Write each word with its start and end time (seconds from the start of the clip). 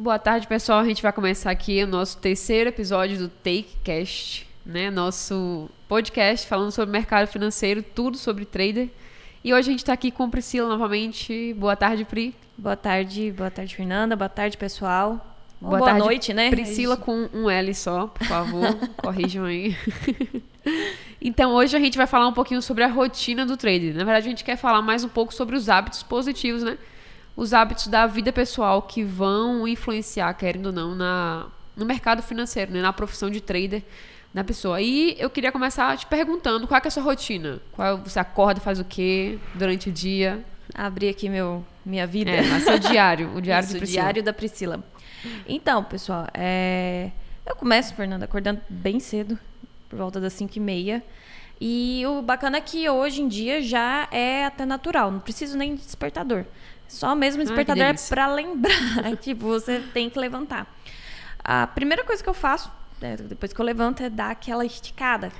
Boa 0.00 0.18
tarde, 0.18 0.46
pessoal. 0.46 0.78
A 0.78 0.84
gente 0.86 1.02
vai 1.02 1.12
começar 1.12 1.50
aqui 1.50 1.84
o 1.84 1.86
nosso 1.86 2.16
terceiro 2.16 2.70
episódio 2.70 3.18
do 3.18 3.28
TakeCast, 3.28 4.48
né? 4.64 4.90
Nosso 4.90 5.68
podcast 5.86 6.48
falando 6.48 6.70
sobre 6.70 6.90
mercado 6.90 7.26
financeiro, 7.26 7.82
tudo 7.82 8.16
sobre 8.16 8.46
trader. 8.46 8.88
E 9.44 9.52
hoje 9.52 9.68
a 9.68 9.72
gente 9.72 9.80
está 9.80 9.92
aqui 9.92 10.10
com 10.10 10.30
Priscila 10.30 10.66
novamente. 10.70 11.52
Boa 11.52 11.76
tarde, 11.76 12.06
Pri. 12.06 12.34
Boa 12.56 12.76
tarde, 12.76 13.30
boa 13.30 13.50
tarde, 13.50 13.76
Fernanda. 13.76 14.16
Boa 14.16 14.30
tarde, 14.30 14.56
pessoal. 14.56 15.36
Boa, 15.60 15.76
boa 15.76 15.90
tarde, 15.90 16.00
noite, 16.02 16.32
né? 16.32 16.48
Priscila 16.48 16.96
com 16.96 17.28
um 17.34 17.50
L 17.50 17.74
só, 17.74 18.06
por 18.06 18.26
favor, 18.26 18.74
corrijam 18.96 19.44
aí. 19.44 19.76
então, 21.20 21.52
hoje 21.52 21.76
a 21.76 21.80
gente 21.80 21.98
vai 21.98 22.06
falar 22.06 22.26
um 22.26 22.32
pouquinho 22.32 22.62
sobre 22.62 22.84
a 22.84 22.88
rotina 22.88 23.44
do 23.44 23.54
trader. 23.54 23.94
Na 23.94 24.04
verdade, 24.04 24.28
a 24.28 24.30
gente 24.30 24.44
quer 24.44 24.56
falar 24.56 24.80
mais 24.80 25.04
um 25.04 25.10
pouco 25.10 25.34
sobre 25.34 25.56
os 25.56 25.68
hábitos 25.68 26.02
positivos, 26.02 26.62
né? 26.62 26.78
Os 27.40 27.54
hábitos 27.54 27.86
da 27.86 28.06
vida 28.06 28.30
pessoal 28.30 28.82
que 28.82 29.02
vão 29.02 29.66
influenciar, 29.66 30.34
querendo 30.34 30.66
ou 30.66 30.72
não, 30.72 30.94
na, 30.94 31.46
no 31.74 31.86
mercado 31.86 32.20
financeiro, 32.22 32.70
né? 32.70 32.82
na 32.82 32.92
profissão 32.92 33.30
de 33.30 33.40
trader 33.40 33.82
da 34.34 34.44
pessoa. 34.44 34.78
E 34.82 35.16
eu 35.18 35.30
queria 35.30 35.50
começar 35.50 35.96
te 35.96 36.04
perguntando 36.04 36.68
qual 36.68 36.78
é, 36.78 36.84
é 36.84 36.88
a 36.88 36.90
sua 36.90 37.02
rotina? 37.02 37.58
Qual, 37.72 37.96
você 37.96 38.18
acorda, 38.18 38.60
faz 38.60 38.78
o 38.78 38.84
quê 38.84 39.38
durante 39.54 39.88
o 39.88 39.92
dia? 39.92 40.44
Abri 40.74 41.08
aqui 41.08 41.30
meu, 41.30 41.64
minha 41.82 42.06
vida. 42.06 42.30
É, 42.30 42.60
seu 42.60 42.76
diário, 42.78 43.34
o 43.34 43.40
diário 43.40 43.64
Isso, 43.64 43.78
do 43.78 43.86
diário 43.86 44.22
da 44.22 44.34
Priscila. 44.34 44.78
Então, 45.48 45.82
pessoal, 45.82 46.26
é... 46.34 47.10
eu 47.46 47.56
começo, 47.56 47.94
Fernanda, 47.94 48.26
acordando 48.26 48.60
bem 48.68 49.00
cedo, 49.00 49.38
por 49.88 49.98
volta 49.98 50.20
das 50.20 50.34
5 50.34 50.58
e 50.58 50.60
meia. 50.60 51.02
E 51.58 52.02
o 52.06 52.20
bacana 52.20 52.58
é 52.58 52.60
que 52.60 52.86
hoje 52.86 53.22
em 53.22 53.28
dia 53.28 53.62
já 53.62 54.06
é 54.10 54.44
até 54.44 54.66
natural, 54.66 55.10
não 55.10 55.20
preciso 55.20 55.56
nem 55.56 55.74
de 55.74 55.82
despertador. 55.82 56.44
Só 56.90 57.14
mesmo 57.14 57.44
despertador 57.44 57.84
é 57.84 57.94
para 58.08 58.26
lembrar. 58.26 59.16
tipo, 59.22 59.46
você 59.46 59.80
tem 59.94 60.10
que 60.10 60.18
levantar. 60.18 60.66
A 61.42 61.64
primeira 61.68 62.02
coisa 62.02 62.20
que 62.20 62.28
eu 62.28 62.34
faço, 62.34 62.70
né, 63.00 63.16
depois 63.16 63.52
que 63.52 63.60
eu 63.60 63.64
levanto, 63.64 64.02
é 64.02 64.10
dar 64.10 64.32
aquela 64.32 64.66
esticada. 64.66 65.30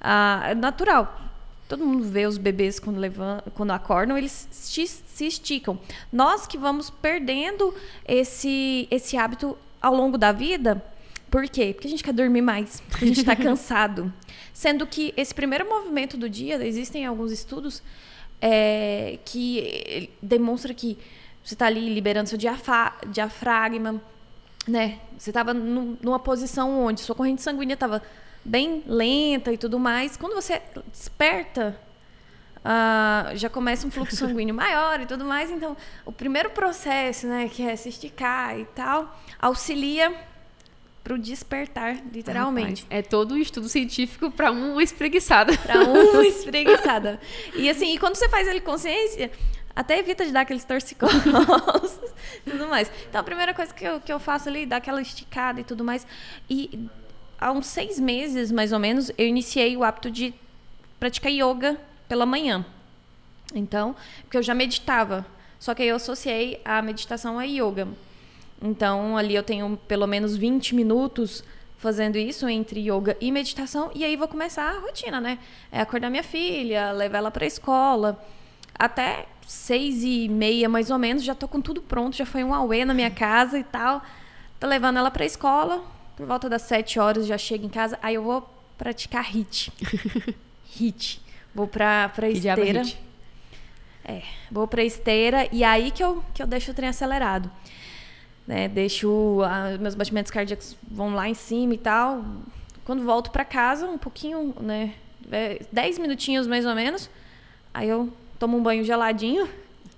Ah, 0.00 0.42
é 0.44 0.54
natural. 0.54 1.20
Todo 1.68 1.84
mundo 1.84 2.04
vê 2.04 2.26
os 2.26 2.38
bebês 2.38 2.78
quando, 2.78 2.98
levantam, 2.98 3.52
quando 3.56 3.72
acordam, 3.72 4.16
eles 4.16 4.46
se 4.52 5.26
esticam. 5.26 5.76
Nós 6.12 6.46
que 6.46 6.56
vamos 6.56 6.90
perdendo 6.90 7.74
esse, 8.06 8.86
esse 8.88 9.16
hábito 9.16 9.58
ao 9.82 9.94
longo 9.96 10.16
da 10.16 10.30
vida, 10.30 10.80
por 11.28 11.48
quê? 11.48 11.72
Porque 11.74 11.88
a 11.88 11.90
gente 11.90 12.04
quer 12.04 12.12
dormir 12.12 12.42
mais, 12.42 12.80
porque 12.88 13.04
a 13.04 13.08
gente 13.08 13.20
está 13.20 13.34
cansado. 13.36 14.12
Sendo 14.52 14.86
que 14.86 15.12
esse 15.16 15.34
primeiro 15.34 15.68
movimento 15.68 16.16
do 16.16 16.30
dia, 16.30 16.64
existem 16.64 17.04
alguns 17.04 17.32
estudos 17.32 17.82
é, 18.46 19.18
que 19.24 20.10
demonstra 20.20 20.74
que 20.74 20.98
você 21.42 21.54
está 21.54 21.64
ali 21.64 21.88
liberando 21.94 22.28
seu 22.28 22.36
diafragma, 22.36 24.02
né? 24.68 24.98
Você 25.16 25.30
estava 25.30 25.54
numa 25.54 26.18
posição 26.18 26.84
onde 26.84 27.00
sua 27.00 27.14
corrente 27.14 27.40
sanguínea 27.40 27.72
estava 27.72 28.02
bem 28.44 28.84
lenta 28.86 29.50
e 29.50 29.56
tudo 29.56 29.78
mais. 29.78 30.18
Quando 30.18 30.34
você 30.34 30.60
desperta, 30.92 31.74
uh, 32.58 33.34
já 33.34 33.48
começa 33.48 33.86
um 33.86 33.90
fluxo 33.90 34.14
sanguíneo 34.16 34.54
maior 34.54 35.00
e 35.00 35.06
tudo 35.06 35.24
mais. 35.24 35.50
Então, 35.50 35.74
o 36.04 36.12
primeiro 36.12 36.50
processo, 36.50 37.26
né, 37.26 37.48
que 37.48 37.66
é 37.66 37.74
se 37.76 37.88
esticar 37.88 38.58
e 38.58 38.66
tal, 38.66 39.18
auxilia 39.40 40.14
para 41.04 41.14
o 41.14 41.18
despertar, 41.18 41.98
literalmente. 42.10 42.86
é 42.88 43.02
todo 43.02 43.34
um 43.34 43.36
estudo 43.36 43.68
científico 43.68 44.30
para 44.30 44.50
uma 44.50 44.82
espreguiçada. 44.82 45.54
Para 45.60 45.84
uma 45.84 46.26
espreguiçada. 46.26 47.20
e 47.54 47.68
assim, 47.68 47.94
e 47.94 47.98
quando 47.98 48.14
você 48.16 48.26
faz 48.26 48.48
ele 48.48 48.62
consciência, 48.62 49.30
até 49.76 49.98
evita 49.98 50.24
de 50.24 50.32
dar 50.32 50.40
aqueles 50.40 50.64
torcicolos 50.64 51.14
e 52.46 52.50
tudo 52.50 52.68
mais. 52.68 52.90
Então, 53.06 53.20
a 53.20 53.24
primeira 53.24 53.52
coisa 53.52 53.74
que 53.74 53.84
eu, 53.84 54.00
que 54.00 54.10
eu 54.10 54.18
faço 54.18 54.48
ali, 54.48 54.64
dar 54.64 54.78
aquela 54.78 55.02
esticada 55.02 55.60
e 55.60 55.64
tudo 55.64 55.84
mais. 55.84 56.06
E 56.48 56.88
há 57.38 57.52
uns 57.52 57.66
seis 57.66 58.00
meses, 58.00 58.50
mais 58.50 58.72
ou 58.72 58.78
menos, 58.78 59.10
eu 59.18 59.26
iniciei 59.26 59.76
o 59.76 59.84
hábito 59.84 60.10
de 60.10 60.32
praticar 60.98 61.30
yoga 61.30 61.78
pela 62.08 62.24
manhã. 62.24 62.64
Então, 63.54 63.94
porque 64.22 64.38
eu 64.38 64.42
já 64.42 64.54
meditava, 64.54 65.26
só 65.58 65.74
que 65.74 65.82
aí 65.82 65.88
eu 65.88 65.96
associei 65.96 66.62
a 66.64 66.80
meditação 66.80 67.38
a 67.38 67.44
yoga. 67.44 67.88
Então, 68.64 69.14
ali 69.14 69.34
eu 69.34 69.42
tenho 69.42 69.78
pelo 69.86 70.06
menos 70.06 70.34
20 70.38 70.74
minutos 70.74 71.44
fazendo 71.76 72.16
isso 72.16 72.48
entre 72.48 72.80
yoga 72.80 73.14
e 73.20 73.30
meditação, 73.30 73.90
e 73.94 74.02
aí 74.02 74.16
vou 74.16 74.26
começar 74.26 74.70
a 74.70 74.78
rotina, 74.78 75.20
né? 75.20 75.38
É 75.70 75.82
acordar 75.82 76.08
minha 76.08 76.22
filha, 76.22 76.90
levar 76.92 77.18
ela 77.18 77.30
para 77.30 77.44
a 77.44 77.46
escola. 77.46 78.18
Até 78.74 79.26
seis 79.46 80.02
e 80.02 80.30
meia, 80.30 80.66
mais 80.66 80.90
ou 80.90 80.98
menos, 80.98 81.22
já 81.22 81.34
tô 81.34 81.46
com 81.46 81.60
tudo 81.60 81.82
pronto, 81.82 82.16
já 82.16 82.24
foi 82.24 82.42
um 82.42 82.54
auê 82.54 82.86
na 82.86 82.94
minha 82.94 83.10
casa 83.10 83.58
e 83.58 83.64
tal. 83.64 84.02
Tô 84.58 84.66
levando 84.66 84.96
ela 84.96 85.10
para 85.10 85.24
a 85.24 85.26
escola, 85.26 85.84
por 86.16 86.24
volta 86.24 86.48
das 86.48 86.62
sete 86.62 86.98
horas 86.98 87.26
já 87.26 87.36
chego 87.36 87.66
em 87.66 87.68
casa, 87.68 87.98
aí 88.00 88.14
eu 88.14 88.22
vou 88.22 88.48
praticar 88.78 89.24
HIT. 89.24 89.70
HIT. 90.74 91.20
Vou 91.54 91.68
pra, 91.68 92.08
pra 92.08 92.28
esteira. 92.28 92.82
É, 94.04 94.22
vou 94.50 94.66
pra 94.66 94.82
esteira 94.82 95.48
e 95.52 95.62
aí 95.62 95.92
que 95.92 96.02
eu, 96.02 96.20
que 96.34 96.42
eu 96.42 96.48
deixo 96.48 96.72
o 96.72 96.74
trem 96.74 96.88
acelerado. 96.88 97.48
Né, 98.46 98.68
deixo 98.68 99.40
a, 99.42 99.78
meus 99.78 99.94
batimentos 99.94 100.30
cardíacos 100.30 100.76
vão 100.90 101.14
lá 101.14 101.28
em 101.28 101.34
cima 101.34 101.74
e 101.74 101.78
tal. 101.78 102.24
Quando 102.84 103.02
volto 103.02 103.30
para 103.30 103.44
casa, 103.44 103.86
um 103.86 103.96
pouquinho, 103.96 104.54
né, 104.60 104.94
é, 105.32 105.62
dez 105.72 105.98
minutinhos 105.98 106.46
mais 106.46 106.66
ou 106.66 106.74
menos, 106.74 107.08
aí 107.72 107.88
eu 107.88 108.12
tomo 108.38 108.58
um 108.58 108.62
banho 108.62 108.84
geladinho 108.84 109.48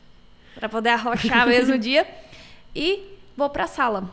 para 0.54 0.68
poder 0.68 0.90
arrochar 0.90 1.46
mesmo 1.48 1.76
dia 1.76 2.06
e 2.74 3.02
vou 3.36 3.50
para 3.50 3.64
a 3.64 3.68
sala 3.68 4.08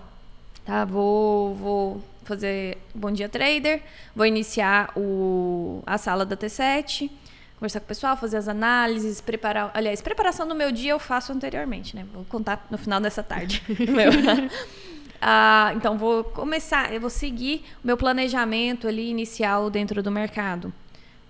Tá, 0.65 0.85
vou, 0.85 1.53
vou 1.55 2.03
fazer 2.23 2.77
Bom 2.95 3.11
Dia 3.11 3.27
Trader, 3.27 3.81
vou 4.15 4.25
iniciar 4.25 4.93
o, 4.95 5.83
a 5.85 5.97
sala 5.97 6.25
da 6.25 6.37
T7, 6.37 7.11
conversar 7.59 7.79
com 7.79 7.85
o 7.85 7.87
pessoal, 7.87 8.17
fazer 8.17 8.37
as 8.37 8.47
análises, 8.47 9.21
preparar. 9.21 9.71
Aliás, 9.73 10.01
preparação 10.01 10.47
do 10.47 10.55
meu 10.55 10.71
dia 10.71 10.91
eu 10.91 10.99
faço 10.99 11.31
anteriormente, 11.31 11.95
né? 11.95 12.05
Vou 12.13 12.25
contar 12.25 12.65
no 12.69 12.77
final 12.77 12.99
dessa 12.99 13.23
tarde. 13.23 13.63
ah, 15.21 15.71
então, 15.75 15.97
vou 15.97 16.23
começar, 16.23 16.93
eu 16.93 16.99
vou 16.99 17.09
seguir 17.09 17.63
o 17.83 17.87
meu 17.87 17.97
planejamento 17.97 18.87
ali 18.87 19.09
inicial 19.09 19.69
dentro 19.69 20.03
do 20.03 20.11
mercado. 20.11 20.73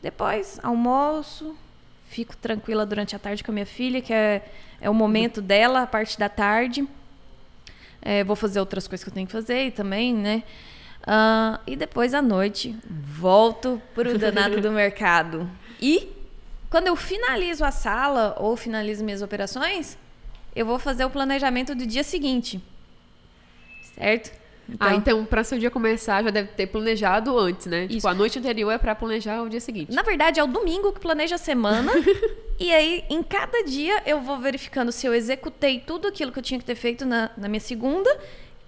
Depois, 0.02 0.60
almoço, 0.62 1.56
fico 2.10 2.36
tranquila 2.38 2.86
durante 2.86 3.16
a 3.16 3.20
tarde 3.20 3.44
com 3.44 3.52
a 3.52 3.54
minha 3.54 3.66
filha, 3.66 4.02
que 4.02 4.14
é, 4.14 4.44
é 4.82 4.90
o 4.90 4.94
momento 4.94 5.42
dela, 5.42 5.84
a 5.84 5.88
parte 5.88 6.20
da 6.20 6.30
tarde. 6.30 6.88
É, 8.02 8.24
vou 8.24 8.36
fazer 8.36 8.60
outras 8.60 8.88
coisas 8.88 9.04
que 9.04 9.10
eu 9.10 9.14
tenho 9.14 9.26
que 9.26 9.32
fazer 9.32 9.72
também, 9.72 10.14
né? 10.14 10.44
Uh, 11.04 11.60
e 11.68 11.76
depois 11.76 12.14
à 12.14 12.22
noite 12.22 12.78
volto 12.90 13.82
pro 13.94 14.18
danado 14.18 14.62
do 14.62 14.72
mercado. 14.74 15.50
E 15.82 16.10
quando 16.70 16.88
eu 16.88 16.96
finalizo 16.96 17.64
a 17.64 17.72
sala 17.72 18.36
ou 18.40 18.56
finalizo 18.58 19.04
minhas 19.04 19.22
operações, 19.22 19.98
eu 20.56 20.66
vou 20.66 20.80
fazer 20.80 21.06
o 21.06 21.10
planejamento 21.10 21.76
do 21.76 21.86
dia 21.86 22.04
seguinte. 22.04 22.62
Certo? 23.96 24.44
Então, 24.68 24.88
ah, 24.88 24.96
então 24.96 25.26
para 25.26 25.44
seu 25.44 25.60
dia 25.60 25.70
começar 25.70 26.24
já 26.24 26.30
deve 26.30 26.50
ter 26.50 26.68
planejado 26.68 27.38
antes, 27.38 27.68
né? 27.68 27.82
Tipo, 27.82 27.92
isso. 27.92 27.98
Tipo, 27.98 28.08
a 28.08 28.14
noite 28.14 28.40
anterior 28.40 28.72
é 28.72 28.78
para 28.78 28.96
planejar 28.96 29.42
o 29.44 29.50
dia 29.50 29.60
seguinte. 29.60 29.94
Na 29.94 30.02
verdade, 30.02 30.40
é 30.40 30.44
o 30.44 30.48
domingo 30.48 30.92
que 30.94 31.00
planeja 31.00 31.36
a 31.36 31.38
semana. 31.38 31.92
e 32.60 32.74
aí, 32.74 33.04
em 33.10 33.22
cada 33.22 33.64
dia, 33.64 34.02
eu 34.06 34.22
vou 34.22 34.40
verificando 34.40 34.92
se 34.92 35.06
eu 35.06 35.14
executei 35.14 35.80
tudo 35.80 36.08
aquilo 36.08 36.32
que 36.32 36.40
eu 36.40 36.44
tinha 36.44 36.60
que 36.60 36.66
ter 36.66 36.76
feito 36.76 37.06
na, 37.06 37.30
na 37.36 37.50
minha 37.50 37.60
segunda 37.60 38.10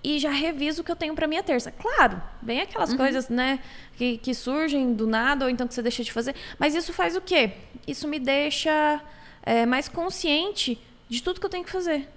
e 0.06 0.20
já 0.20 0.30
reviso 0.30 0.84
o 0.84 0.86
que 0.86 0.92
eu 0.92 0.96
tenho 0.96 1.16
para 1.16 1.26
minha 1.26 1.42
terça. 1.42 1.72
Claro, 1.72 2.22
bem 2.40 2.62
aquelas 2.62 2.92
uhum. 2.92 2.98
coisas, 2.98 3.28
né, 3.28 3.60
que, 3.98 4.20
que 4.20 4.36
surgem 4.36 4.94
do 4.94 5.08
nada 5.08 5.46
ou 5.46 5.50
então 5.50 5.68
que 5.68 5.74
você 5.74 5.82
deixa 5.82 6.04
de 6.04 6.12
fazer. 6.12 6.36
Mas 6.60 6.76
isso 6.76 6.94
faz 6.94 7.16
o 7.16 7.22
quê? 7.22 7.54
Isso 7.88 8.08
me 8.08 8.20
deixa 8.20 9.02
é, 9.42 9.66
mais 9.66 9.90
consciente 9.90 10.80
de 11.10 11.24
tudo 11.24 11.40
que 11.40 11.46
eu 11.48 11.50
tenho 11.50 11.64
que 11.64 11.72
fazer. 11.72 12.08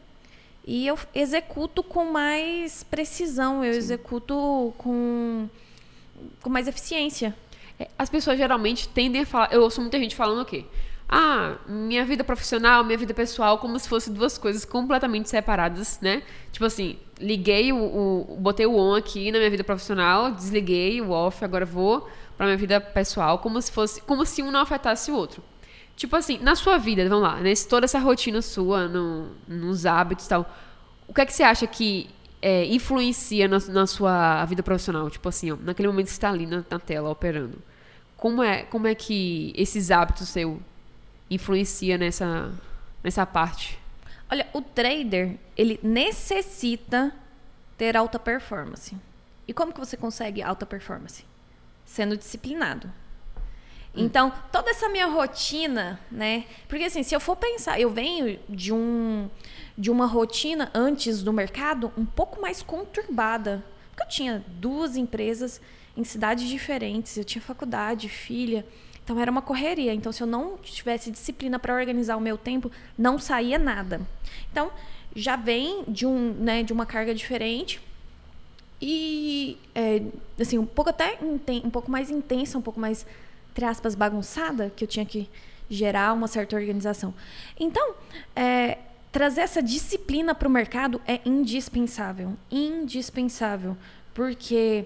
E 0.66 0.86
eu 0.86 0.98
executo 1.14 1.82
com 1.82 2.04
mais 2.04 2.82
precisão, 2.82 3.64
eu 3.64 3.72
Sim. 3.72 3.78
executo 3.78 4.74
com, 4.76 5.48
com 6.42 6.50
mais 6.50 6.68
eficiência. 6.68 7.34
É, 7.80 7.88
as 7.98 8.10
pessoas 8.10 8.36
geralmente 8.36 8.86
tendem 8.86 9.22
a 9.22 9.26
falar. 9.26 9.50
Eu 9.50 9.62
ouço 9.62 9.80
muita 9.80 9.98
gente 9.98 10.14
falando 10.14 10.42
o 10.42 10.44
quê? 10.44 10.66
Ah, 11.08 11.56
minha 11.66 12.04
vida 12.04 12.22
profissional, 12.22 12.84
minha 12.84 12.98
vida 12.98 13.14
pessoal, 13.14 13.56
como 13.56 13.78
se 13.78 13.88
fossem 13.88 14.12
duas 14.12 14.36
coisas 14.36 14.66
completamente 14.66 15.30
separadas, 15.30 15.98
né? 16.02 16.22
Tipo 16.52 16.66
assim, 16.66 16.98
liguei 17.20 17.72
o, 17.72 17.76
o, 17.76 18.36
botei 18.38 18.66
o 18.66 18.76
on 18.76 18.94
aqui 18.94 19.30
na 19.32 19.38
minha 19.38 19.50
vida 19.50 19.64
profissional, 19.64 20.30
desliguei 20.32 21.00
o 21.00 21.10
off, 21.10 21.44
agora 21.44 21.64
vou 21.64 22.08
para 22.36 22.46
minha 22.46 22.56
vida 22.56 22.80
pessoal, 22.80 23.38
como 23.38 23.60
se 23.60 23.72
fosse, 23.72 24.00
como 24.02 24.24
se 24.24 24.42
um 24.42 24.50
não 24.50 24.60
afetasse 24.60 25.10
o 25.10 25.16
outro. 25.16 25.42
Tipo 25.96 26.14
assim, 26.14 26.38
na 26.38 26.54
sua 26.54 26.78
vida, 26.78 27.08
vamos 27.08 27.24
lá, 27.24 27.40
nesse, 27.40 27.66
toda 27.66 27.84
essa 27.84 27.98
rotina 27.98 28.40
sua, 28.40 28.86
no, 28.86 29.32
nos 29.48 29.84
hábitos 29.84 30.26
e 30.26 30.28
tal, 30.28 30.48
o 31.08 31.12
que 31.12 31.20
é 31.20 31.26
que 31.26 31.32
você 31.32 31.42
acha 31.42 31.66
que 31.66 32.08
é, 32.40 32.64
influencia 32.66 33.48
na, 33.48 33.58
na, 33.68 33.86
sua 33.86 34.44
vida 34.44 34.62
profissional? 34.62 35.10
Tipo 35.10 35.28
assim, 35.28 35.50
ó, 35.50 35.56
naquele 35.60 35.88
momento 35.88 36.06
que 36.06 36.12
você 36.12 36.18
está 36.18 36.30
ali 36.30 36.46
na, 36.46 36.64
na, 36.70 36.78
tela 36.78 37.10
operando. 37.10 37.58
Como 38.16 38.42
é, 38.42 38.62
como 38.62 38.86
é 38.86 38.94
que 38.94 39.52
esses 39.56 39.90
hábitos 39.90 40.28
seu 40.28 40.60
influencia 41.28 41.98
nessa, 41.98 42.52
nessa 43.02 43.26
parte? 43.26 43.78
Olha, 44.30 44.46
o 44.52 44.60
trader, 44.60 45.36
ele 45.56 45.80
necessita 45.82 47.14
ter 47.76 47.96
alta 47.96 48.18
performance. 48.18 48.94
E 49.46 49.52
como 49.52 49.72
que 49.72 49.80
você 49.80 49.96
consegue 49.96 50.42
alta 50.42 50.66
performance? 50.66 51.24
Sendo 51.84 52.16
disciplinado. 52.16 52.92
Então, 53.94 54.32
toda 54.52 54.70
essa 54.70 54.88
minha 54.88 55.06
rotina, 55.06 55.98
né? 56.10 56.44
Porque 56.68 56.84
assim, 56.84 57.02
se 57.02 57.14
eu 57.14 57.20
for 57.20 57.34
pensar, 57.36 57.80
eu 57.80 57.90
venho 57.90 58.38
de 58.48 58.72
um 58.72 59.28
de 59.76 59.90
uma 59.90 60.06
rotina 60.06 60.70
antes 60.74 61.22
do 61.22 61.32
mercado 61.32 61.92
um 61.96 62.04
pouco 62.04 62.40
mais 62.40 62.62
conturbada. 62.62 63.64
Porque 63.90 64.02
eu 64.02 64.08
tinha 64.08 64.44
duas 64.46 64.96
empresas 64.96 65.60
em 65.96 66.04
cidades 66.04 66.48
diferentes, 66.48 67.16
eu 67.16 67.24
tinha 67.24 67.42
faculdade, 67.42 68.08
filha. 68.08 68.66
Então 69.08 69.18
era 69.18 69.30
uma 69.30 69.40
correria. 69.40 69.94
Então, 69.94 70.12
se 70.12 70.22
eu 70.22 70.26
não 70.26 70.58
tivesse 70.58 71.10
disciplina 71.10 71.58
para 71.58 71.74
organizar 71.74 72.14
o 72.14 72.20
meu 72.20 72.36
tempo, 72.36 72.70
não 72.96 73.18
saía 73.18 73.58
nada. 73.58 74.02
Então, 74.52 74.70
já 75.16 75.34
vem 75.34 75.82
de, 75.88 76.04
um, 76.04 76.34
né, 76.34 76.62
de 76.62 76.74
uma 76.74 76.84
carga 76.84 77.14
diferente 77.14 77.80
e 78.82 79.56
é, 79.74 80.02
assim 80.38 80.58
um 80.58 80.66
pouco 80.66 80.90
até 80.90 81.18
um 81.22 81.70
pouco 81.70 81.90
mais 81.90 82.10
intensa, 82.10 82.58
um 82.58 82.62
pouco 82.62 82.78
mais 82.78 83.06
entre 83.50 83.64
aspas 83.64 83.94
bagunçada 83.94 84.70
que 84.76 84.84
eu 84.84 84.88
tinha 84.88 85.06
que 85.06 85.26
gerar 85.70 86.12
uma 86.12 86.28
certa 86.28 86.54
organização. 86.54 87.14
Então, 87.58 87.94
é, 88.36 88.76
trazer 89.10 89.40
essa 89.40 89.62
disciplina 89.62 90.34
para 90.34 90.46
o 90.46 90.50
mercado 90.50 91.00
é 91.06 91.18
indispensável, 91.24 92.34
indispensável, 92.50 93.74
porque 94.12 94.84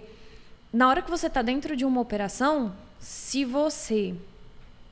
na 0.72 0.88
hora 0.88 1.02
que 1.02 1.10
você 1.10 1.26
está 1.26 1.42
dentro 1.42 1.76
de 1.76 1.84
uma 1.84 2.00
operação, 2.00 2.72
se 3.02 3.44
você, 3.44 4.14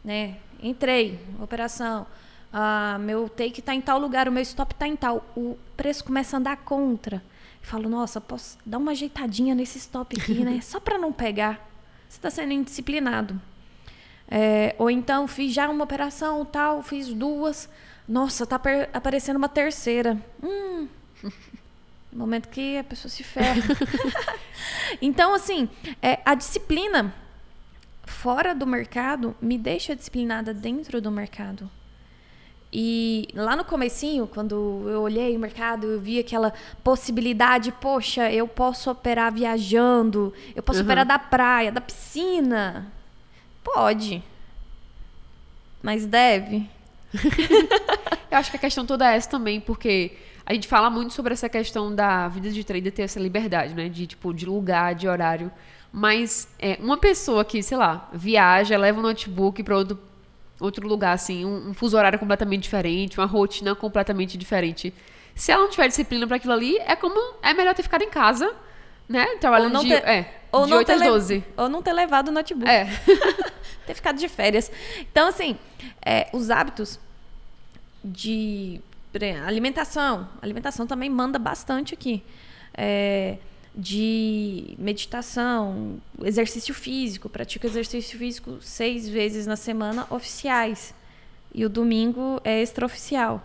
né, 0.04 0.36
entrei, 0.60 1.20
operação, 1.40 2.04
ah, 2.52 2.98
meu 2.98 3.28
take 3.28 3.60
está 3.60 3.72
em 3.72 3.80
tal 3.80 4.00
lugar, 4.00 4.28
o 4.28 4.32
meu 4.32 4.42
stop 4.42 4.74
está 4.74 4.88
em 4.88 4.96
tal, 4.96 5.24
o 5.36 5.56
preço 5.76 6.02
começa 6.02 6.36
a 6.36 6.40
andar 6.40 6.56
contra. 6.56 7.22
Eu 7.62 7.68
falo, 7.68 7.88
nossa, 7.88 8.20
posso 8.20 8.58
dar 8.66 8.78
uma 8.78 8.90
ajeitadinha 8.90 9.54
nesse 9.54 9.78
stop 9.78 10.20
aqui, 10.20 10.44
né? 10.44 10.60
Só 10.62 10.80
para 10.80 10.98
não 10.98 11.12
pegar. 11.12 11.64
Você 12.08 12.18
está 12.18 12.30
sendo 12.30 12.52
indisciplinado. 12.52 13.40
É, 14.28 14.74
ou 14.76 14.90
então 14.90 15.28
fiz 15.28 15.54
já 15.54 15.68
uma 15.68 15.84
operação 15.84 16.44
tal, 16.44 16.82
fiz 16.82 17.14
duas. 17.14 17.68
Nossa, 18.08 18.44
tá 18.44 18.60
aparecendo 18.92 19.36
uma 19.36 19.48
terceira. 19.48 20.20
Hum. 20.42 20.88
Momento 22.12 22.48
que 22.48 22.76
a 22.76 22.82
pessoa 22.82 23.08
se 23.08 23.22
ferra. 23.22 23.62
então, 25.00 25.32
assim, 25.32 25.68
é, 26.02 26.18
a 26.24 26.34
disciplina 26.34 27.14
fora 28.10 28.54
do 28.54 28.66
mercado 28.66 29.34
me 29.40 29.56
deixa 29.56 29.96
disciplinada 29.96 30.52
dentro 30.52 31.00
do 31.00 31.10
mercado. 31.10 31.70
E 32.72 33.28
lá 33.34 33.56
no 33.56 33.64
comecinho, 33.64 34.26
quando 34.26 34.86
eu 34.88 35.00
olhei 35.00 35.36
o 35.36 35.40
mercado, 35.40 35.86
eu 35.86 36.00
vi 36.00 36.18
aquela 36.18 36.52
possibilidade, 36.84 37.72
poxa, 37.72 38.30
eu 38.30 38.46
posso 38.46 38.90
operar 38.90 39.32
viajando, 39.32 40.32
eu 40.54 40.62
posso 40.62 40.80
uhum. 40.80 40.84
operar 40.84 41.04
da 41.04 41.18
praia, 41.18 41.72
da 41.72 41.80
piscina. 41.80 42.92
Pode. 43.64 44.22
Mas 45.82 46.06
deve. 46.06 46.68
eu 48.30 48.38
acho 48.38 48.50
que 48.50 48.56
a 48.56 48.60
questão 48.60 48.86
toda 48.86 49.10
é 49.10 49.16
essa 49.16 49.28
também, 49.28 49.60
porque 49.60 50.16
a 50.46 50.52
gente 50.52 50.68
fala 50.68 50.88
muito 50.88 51.12
sobre 51.12 51.32
essa 51.32 51.48
questão 51.48 51.92
da 51.92 52.28
vida 52.28 52.50
de 52.50 52.62
trader 52.62 52.92
ter 52.92 53.02
essa 53.02 53.18
liberdade, 53.18 53.74
né? 53.74 53.88
De 53.88 54.06
tipo, 54.06 54.32
de 54.32 54.46
lugar, 54.46 54.94
de 54.94 55.08
horário. 55.08 55.50
Mas 55.92 56.48
é, 56.58 56.78
uma 56.80 56.96
pessoa 56.96 57.44
que, 57.44 57.62
sei 57.62 57.76
lá, 57.76 58.08
viaja, 58.12 58.76
leva 58.78 59.00
o 59.00 59.02
notebook 59.02 59.62
para 59.62 59.76
outro 59.76 59.98
outro 60.60 60.86
lugar, 60.86 61.14
assim, 61.14 61.44
um, 61.44 61.70
um, 61.70 61.74
fuso 61.74 61.96
horário 61.96 62.18
completamente 62.18 62.64
diferente, 62.64 63.18
uma 63.18 63.26
rotina 63.26 63.74
completamente 63.74 64.36
diferente. 64.36 64.92
Se 65.34 65.50
ela 65.50 65.62
não 65.62 65.70
tiver 65.70 65.88
disciplina 65.88 66.26
para 66.26 66.36
aquilo 66.36 66.52
ali, 66.52 66.76
é 66.80 66.94
como 66.94 67.18
é 67.42 67.54
melhor 67.54 67.74
ter 67.74 67.82
ficado 67.82 68.02
em 68.02 68.10
casa, 68.10 68.54
né? 69.08 69.24
Trabalhando 69.40 69.80
de, 69.80 69.88
ter, 69.88 70.06
é, 70.06 70.34
ou 70.52 70.66
de 70.66 70.74
8 70.74 70.92
às 70.92 71.00
12. 71.00 71.44
Ou 71.56 71.68
não 71.68 71.80
ter 71.80 71.94
levado 71.94 72.28
o 72.28 72.32
notebook. 72.32 72.70
É. 72.70 72.84
ter 73.86 73.94
ficado 73.94 74.18
de 74.18 74.28
férias. 74.28 74.70
Então, 75.10 75.28
assim, 75.28 75.56
é, 76.04 76.28
os 76.32 76.50
hábitos 76.50 77.00
de 78.04 78.80
alimentação. 79.46 80.28
Alimentação 80.42 80.86
também 80.86 81.08
manda 81.08 81.38
bastante 81.38 81.94
aqui. 81.94 82.22
É, 82.74 83.38
de 83.74 84.74
meditação, 84.78 86.00
exercício 86.22 86.74
físico. 86.74 87.28
Pratico 87.28 87.66
exercício 87.66 88.18
físico 88.18 88.58
seis 88.60 89.08
vezes 89.08 89.46
na 89.46 89.56
semana 89.56 90.06
oficiais. 90.10 90.94
E 91.54 91.64
o 91.64 91.68
domingo 91.68 92.40
é 92.44 92.62
extraoficial. 92.62 93.44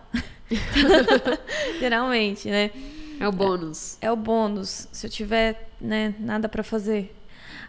Geralmente, 1.80 2.48
né? 2.48 2.70
É 3.18 3.26
o 3.26 3.32
bônus. 3.32 3.98
É, 4.00 4.06
é 4.06 4.12
o 4.12 4.16
bônus, 4.16 4.88
se 4.92 5.06
eu 5.06 5.10
tiver 5.10 5.70
né, 5.80 6.14
nada 6.18 6.48
para 6.48 6.62
fazer. 6.62 7.14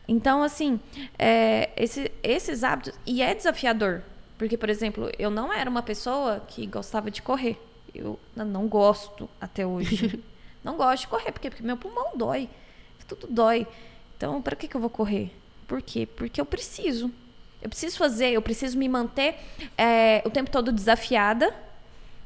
Então, 0.07 0.43
assim, 0.43 0.79
é, 1.17 1.69
esse, 1.75 2.11
esses 2.21 2.63
hábitos. 2.63 2.93
E 3.05 3.21
é 3.21 3.33
desafiador. 3.33 4.03
Porque, 4.37 4.57
por 4.57 4.69
exemplo, 4.69 5.09
eu 5.17 5.29
não 5.29 5.51
era 5.51 5.69
uma 5.69 5.81
pessoa 5.81 6.43
que 6.47 6.65
gostava 6.67 7.09
de 7.09 7.21
correr. 7.21 7.59
Eu 7.93 8.19
não 8.35 8.67
gosto 8.67 9.29
até 9.41 9.65
hoje. 9.65 10.23
Não 10.67 10.75
gosto 10.75 11.03
de 11.03 11.07
correr, 11.07 11.31
porque, 11.31 11.49
porque 11.49 11.63
meu 11.63 11.77
pulmão 11.77 12.11
dói. 12.13 12.49
Tudo 13.07 13.25
dói. 13.29 13.65
Então, 14.17 14.41
para 14.41 14.53
que, 14.53 14.67
que 14.67 14.75
eu 14.75 14.81
vou 14.81 14.89
correr? 14.89 15.31
Por 15.65 15.81
quê? 15.81 16.05
Porque 16.05 16.41
eu 16.41 16.45
preciso. 16.45 17.09
Eu 17.61 17.69
preciso 17.69 17.97
fazer, 17.97 18.31
eu 18.31 18.41
preciso 18.41 18.77
me 18.77 18.89
manter 18.89 19.35
é, 19.77 20.21
o 20.25 20.29
tempo 20.29 20.51
todo 20.51 20.69
desafiada 20.69 21.55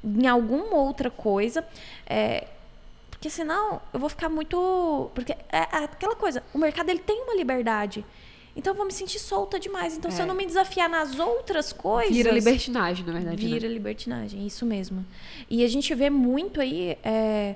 em 0.04 0.26
alguma 0.28 0.76
outra 0.76 1.12
coisa. 1.12 1.64
É, 2.08 2.48
porque 3.12 3.30
senão 3.30 3.80
eu 3.94 4.00
vou 4.00 4.10
ficar 4.10 4.28
muito. 4.28 5.12
Porque 5.14 5.34
é, 5.34 5.38
é, 5.52 5.84
aquela 5.84 6.16
coisa, 6.16 6.42
o 6.52 6.58
mercado 6.58 6.90
ele 6.90 7.00
tem 7.00 7.22
uma 7.22 7.36
liberdade. 7.36 8.04
Então 8.56 8.74
eu 8.74 8.78
vou 8.78 8.88
me 8.88 8.92
sentir 8.92 9.20
solta 9.20 9.60
demais. 9.60 9.96
Então, 9.96 10.10
é. 10.10 10.12
se 10.12 10.20
eu 10.20 10.26
é. 10.26 10.28
não 10.28 10.34
me 10.34 10.48
desafiar 10.48 10.90
nas 10.90 11.20
outras 11.20 11.72
coisas. 11.72 12.12
Vira 12.12 12.32
libertinagem, 12.32 13.06
na 13.06 13.14
verdade. 13.14 13.46
Vira 13.46 13.68
né? 13.68 13.74
libertinagem, 13.76 14.48
isso 14.48 14.66
mesmo. 14.66 15.06
E 15.48 15.64
a 15.64 15.68
gente 15.68 15.94
vê 15.94 16.10
muito 16.10 16.60
aí. 16.60 16.98
É, 17.04 17.56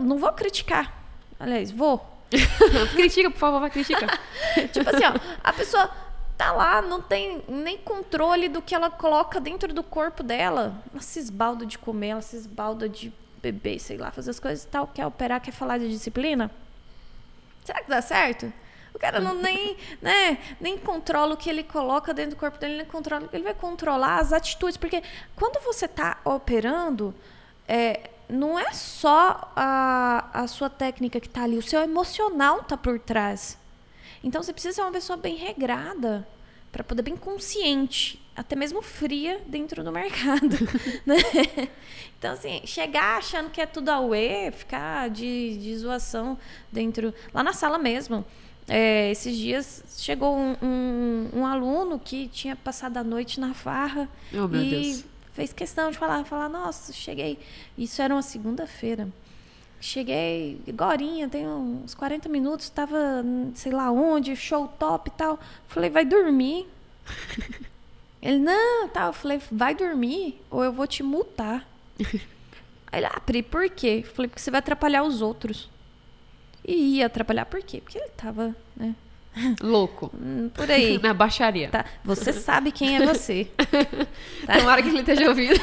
não 0.00 0.18
vou 0.18 0.32
criticar. 0.32 0.92
Aliás, 1.38 1.70
vou. 1.70 2.04
Critica, 2.92 3.30
por 3.30 3.38
favor, 3.38 3.60
vai 3.60 3.70
criticar. 3.70 4.20
tipo 4.72 4.88
assim, 4.88 5.04
ó, 5.04 5.14
a 5.42 5.52
pessoa 5.52 5.90
tá 6.36 6.52
lá, 6.52 6.82
não 6.82 7.00
tem 7.00 7.42
nem 7.48 7.78
controle 7.78 8.48
do 8.48 8.60
que 8.60 8.74
ela 8.74 8.90
coloca 8.90 9.40
dentro 9.40 9.72
do 9.72 9.82
corpo 9.82 10.22
dela. 10.22 10.82
Ela 10.92 11.02
se 11.02 11.18
esbalda 11.18 11.64
de 11.64 11.78
comer, 11.78 12.08
ela 12.08 12.22
se 12.22 12.36
esbalda 12.36 12.88
de 12.88 13.12
beber, 13.40 13.78
sei 13.78 13.96
lá, 13.96 14.10
fazer 14.10 14.30
as 14.30 14.40
coisas 14.40 14.64
e 14.64 14.68
tal, 14.68 14.86
quer 14.88 15.06
operar, 15.06 15.40
quer 15.40 15.52
falar 15.52 15.78
de 15.78 15.88
disciplina. 15.88 16.50
Será 17.64 17.82
que 17.82 17.88
dá 17.88 18.02
certo? 18.02 18.52
O 18.94 18.98
cara 18.98 19.20
não 19.20 19.34
nem, 19.34 19.76
né, 20.00 20.38
nem 20.58 20.78
controla 20.78 21.34
o 21.34 21.36
que 21.36 21.50
ele 21.50 21.62
coloca 21.62 22.14
dentro 22.14 22.34
do 22.34 22.40
corpo 22.40 22.58
dele, 22.58 22.78
nem 22.78 22.86
controla, 22.86 23.28
ele 23.30 23.44
vai 23.44 23.52
controlar 23.52 24.18
as 24.18 24.32
atitudes, 24.32 24.78
porque 24.78 25.02
quando 25.34 25.62
você 25.62 25.84
está 25.84 26.18
operando, 26.24 27.14
é, 27.68 28.08
não 28.28 28.58
é 28.58 28.72
só 28.72 29.52
a, 29.54 30.28
a 30.32 30.46
sua 30.46 30.68
técnica 30.68 31.20
que 31.20 31.26
está 31.26 31.44
ali, 31.44 31.56
o 31.56 31.62
seu 31.62 31.80
emocional 31.80 32.60
está 32.60 32.76
por 32.76 32.98
trás. 32.98 33.58
Então 34.22 34.42
você 34.42 34.52
precisa 34.52 34.74
ser 34.74 34.82
uma 34.82 34.92
pessoa 34.92 35.16
bem 35.16 35.36
regrada 35.36 36.26
para 36.72 36.82
poder 36.82 37.02
bem 37.02 37.16
consciente, 37.16 38.20
até 38.34 38.56
mesmo 38.56 38.82
fria 38.82 39.40
dentro 39.46 39.82
do 39.82 39.92
mercado, 39.92 40.56
né? 41.06 41.16
Então 42.18 42.32
assim, 42.32 42.60
chegar 42.64 43.18
achando 43.18 43.50
que 43.50 43.60
é 43.60 43.66
tudo 43.66 43.88
auê, 43.88 44.50
ficar 44.50 45.08
de, 45.08 45.56
de 45.58 45.76
zoação 45.78 46.36
dentro, 46.70 47.14
lá 47.32 47.42
na 47.42 47.52
sala 47.52 47.78
mesmo. 47.78 48.24
É, 48.68 49.12
esses 49.12 49.36
dias 49.36 49.84
chegou 49.96 50.36
um, 50.36 50.56
um, 50.60 51.30
um, 51.34 51.46
aluno 51.46 52.00
que 52.00 52.26
tinha 52.26 52.56
passado 52.56 52.96
a 52.96 53.04
noite 53.04 53.38
na 53.38 53.54
farra 53.54 54.08
oh, 54.34 54.56
e 54.56 54.70
Deus 54.70 55.04
fez 55.36 55.52
questão 55.52 55.90
de 55.90 55.98
falar, 55.98 56.24
falar, 56.24 56.48
nossa, 56.48 56.94
cheguei. 56.94 57.38
Isso 57.76 58.00
era 58.00 58.14
uma 58.14 58.22
segunda-feira. 58.22 59.06
Cheguei 59.78 60.58
agorinha, 60.66 61.28
tem 61.28 61.46
uns 61.46 61.94
40 61.94 62.26
minutos, 62.30 62.64
estava 62.64 63.22
sei 63.54 63.70
lá 63.70 63.90
onde, 63.90 64.34
show 64.34 64.66
top 64.66 65.10
e 65.10 65.12
tal. 65.12 65.38
Falei, 65.68 65.90
vai 65.90 66.06
dormir. 66.06 66.66
Ele, 68.22 68.38
não, 68.38 68.88
tal. 68.88 69.08
Eu 69.08 69.12
falei, 69.12 69.40
vai 69.52 69.74
dormir 69.74 70.40
ou 70.50 70.64
eu 70.64 70.72
vou 70.72 70.86
te 70.86 71.02
multar. 71.02 71.68
Aí 72.90 73.00
ele, 73.00 73.06
ah, 73.06 73.20
Pri, 73.20 73.42
por 73.42 73.68
quê? 73.68 74.02
Eu 74.04 74.10
falei, 74.10 74.28
porque 74.28 74.40
você 74.40 74.50
vai 74.50 74.60
atrapalhar 74.60 75.02
os 75.02 75.20
outros. 75.20 75.68
E 76.64 76.96
ia 76.96 77.06
atrapalhar 77.06 77.44
por 77.44 77.62
quê? 77.62 77.80
Porque 77.80 77.98
ele 77.98 78.08
tava, 78.16 78.56
né? 78.74 78.94
Louco. 79.60 80.10
Hum, 80.14 80.50
por 80.54 80.70
aí. 80.70 80.98
Na 81.02 81.12
baixaria. 81.12 81.68
Tá. 81.68 81.84
Você 82.04 82.32
sabe 82.32 82.72
quem 82.72 82.96
é 82.96 83.06
você. 83.06 83.48
Tá? 84.46 84.58
Tomara 84.58 84.82
que 84.82 84.88
ele 84.88 85.00
esteja 85.00 85.28
ouvindo. 85.28 85.58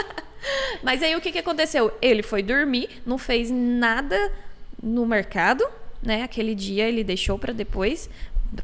Mas 0.82 1.02
aí 1.02 1.16
o 1.16 1.20
que, 1.20 1.32
que 1.32 1.38
aconteceu? 1.38 1.96
Ele 2.02 2.22
foi 2.22 2.42
dormir, 2.42 2.90
não 3.06 3.16
fez 3.16 3.50
nada 3.50 4.32
no 4.82 5.06
mercado, 5.06 5.64
né? 6.02 6.22
Aquele 6.22 6.54
dia 6.54 6.86
ele 6.88 7.02
deixou 7.02 7.38
para 7.38 7.52
depois, 7.52 8.10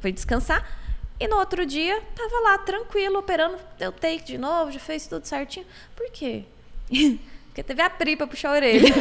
foi 0.00 0.12
descansar. 0.12 0.78
E 1.18 1.26
no 1.26 1.36
outro 1.36 1.64
dia, 1.64 2.00
tava 2.14 2.40
lá 2.40 2.58
tranquilo, 2.58 3.18
operando, 3.18 3.56
deu 3.78 3.90
take 3.90 4.24
de 4.24 4.38
novo, 4.38 4.70
já 4.70 4.78
fez 4.78 5.06
tudo 5.06 5.24
certinho. 5.24 5.66
Por 5.96 6.10
quê? 6.10 6.44
Porque 7.46 7.62
teve 7.62 7.82
a 7.82 7.90
pri 7.90 8.16
pra 8.16 8.26
puxar 8.26 8.50
a 8.50 8.52
orelha. 8.52 8.94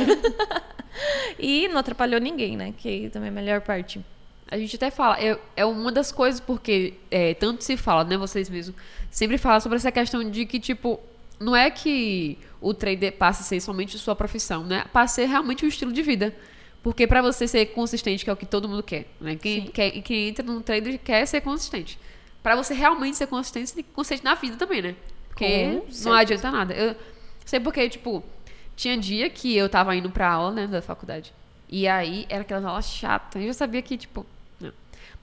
e 1.38 1.68
não 1.68 1.78
atrapalhou 1.78 2.20
ninguém, 2.20 2.56
né? 2.56 2.74
Que 2.78 3.10
também 3.10 3.28
é 3.28 3.32
a 3.32 3.36
melhor 3.36 3.62
parte. 3.62 4.04
A 4.50 4.58
gente 4.58 4.76
até 4.76 4.90
fala, 4.90 5.20
é, 5.20 5.38
é 5.56 5.66
uma 5.66 5.92
das 5.92 6.12
coisas 6.12 6.40
porque 6.40 6.94
é, 7.12 7.34
tanto 7.34 7.64
se 7.64 7.76
fala, 7.76 8.04
né, 8.04 8.18
vocês 8.18 8.50
mesmos, 8.50 8.76
sempre 9.12 9.38
falam 9.38 9.60
sobre 9.60 9.78
essa 9.78 9.92
questão 9.92 10.30
de 10.30 10.46
que, 10.46 10.60
tipo, 10.60 11.00
não 11.40 11.56
é 11.56 11.70
que 11.70 12.38
o 12.62 12.74
trader 12.74 13.14
passa 13.14 13.42
a 13.42 13.46
ser 13.46 13.60
somente 13.60 13.98
sua 13.98 14.16
profissão, 14.16 14.64
né? 14.64 14.86
Passa 14.92 15.14
a 15.14 15.16
ser 15.16 15.26
realmente 15.30 15.66
um 15.66 15.68
estilo 15.68 15.92
de 15.92 16.02
vida. 16.02 16.34
Porque 16.82 17.06
para 17.06 17.22
você 17.22 17.48
ser 17.48 17.66
consistente, 17.68 18.24
que 18.24 18.30
é 18.30 18.34
o 18.34 18.38
que 18.38 18.46
todo 18.46 18.70
mundo 18.70 18.82
quer, 18.82 19.08
né? 19.20 19.36
Quem, 19.36 19.68
quer, 19.68 19.92
quem 20.02 20.30
entra 20.30 20.46
num 20.46 20.62
trader 20.62 21.00
quer 21.00 21.26
ser 21.26 21.42
consistente. 21.42 22.00
Para 22.42 22.56
você 22.56 22.74
realmente 22.74 23.18
ser 23.18 23.28
consistente, 23.28 23.70
você 23.70 23.76
tem 23.76 23.84
que 23.84 23.90
ser 23.90 23.94
consistente 23.94 24.24
na 24.24 24.36
vida 24.36 24.56
também, 24.56 24.82
né? 24.82 24.96
Porque 25.28 25.82
não 26.04 26.14
adianta 26.14 26.50
nada. 26.50 26.74
Eu 26.74 26.96
sei 27.46 27.60
porque, 27.60 27.90
tipo, 27.90 28.24
tinha 28.76 28.98
dia 28.98 29.30
que 29.30 29.56
eu 29.56 29.68
tava 29.68 29.96
indo 29.96 30.10
pra 30.10 30.32
aula, 30.32 30.52
né, 30.52 30.68
da 30.68 30.82
faculdade. 30.82 31.34
E 31.70 31.88
aí 31.88 32.26
era 32.30 32.42
aquelas 32.42 32.64
aulas 32.64 32.88
chatas. 32.88 33.42
Eu 33.42 33.48
já 33.50 33.54
sabia 33.54 33.82
que, 33.82 33.98
tipo. 33.98 34.26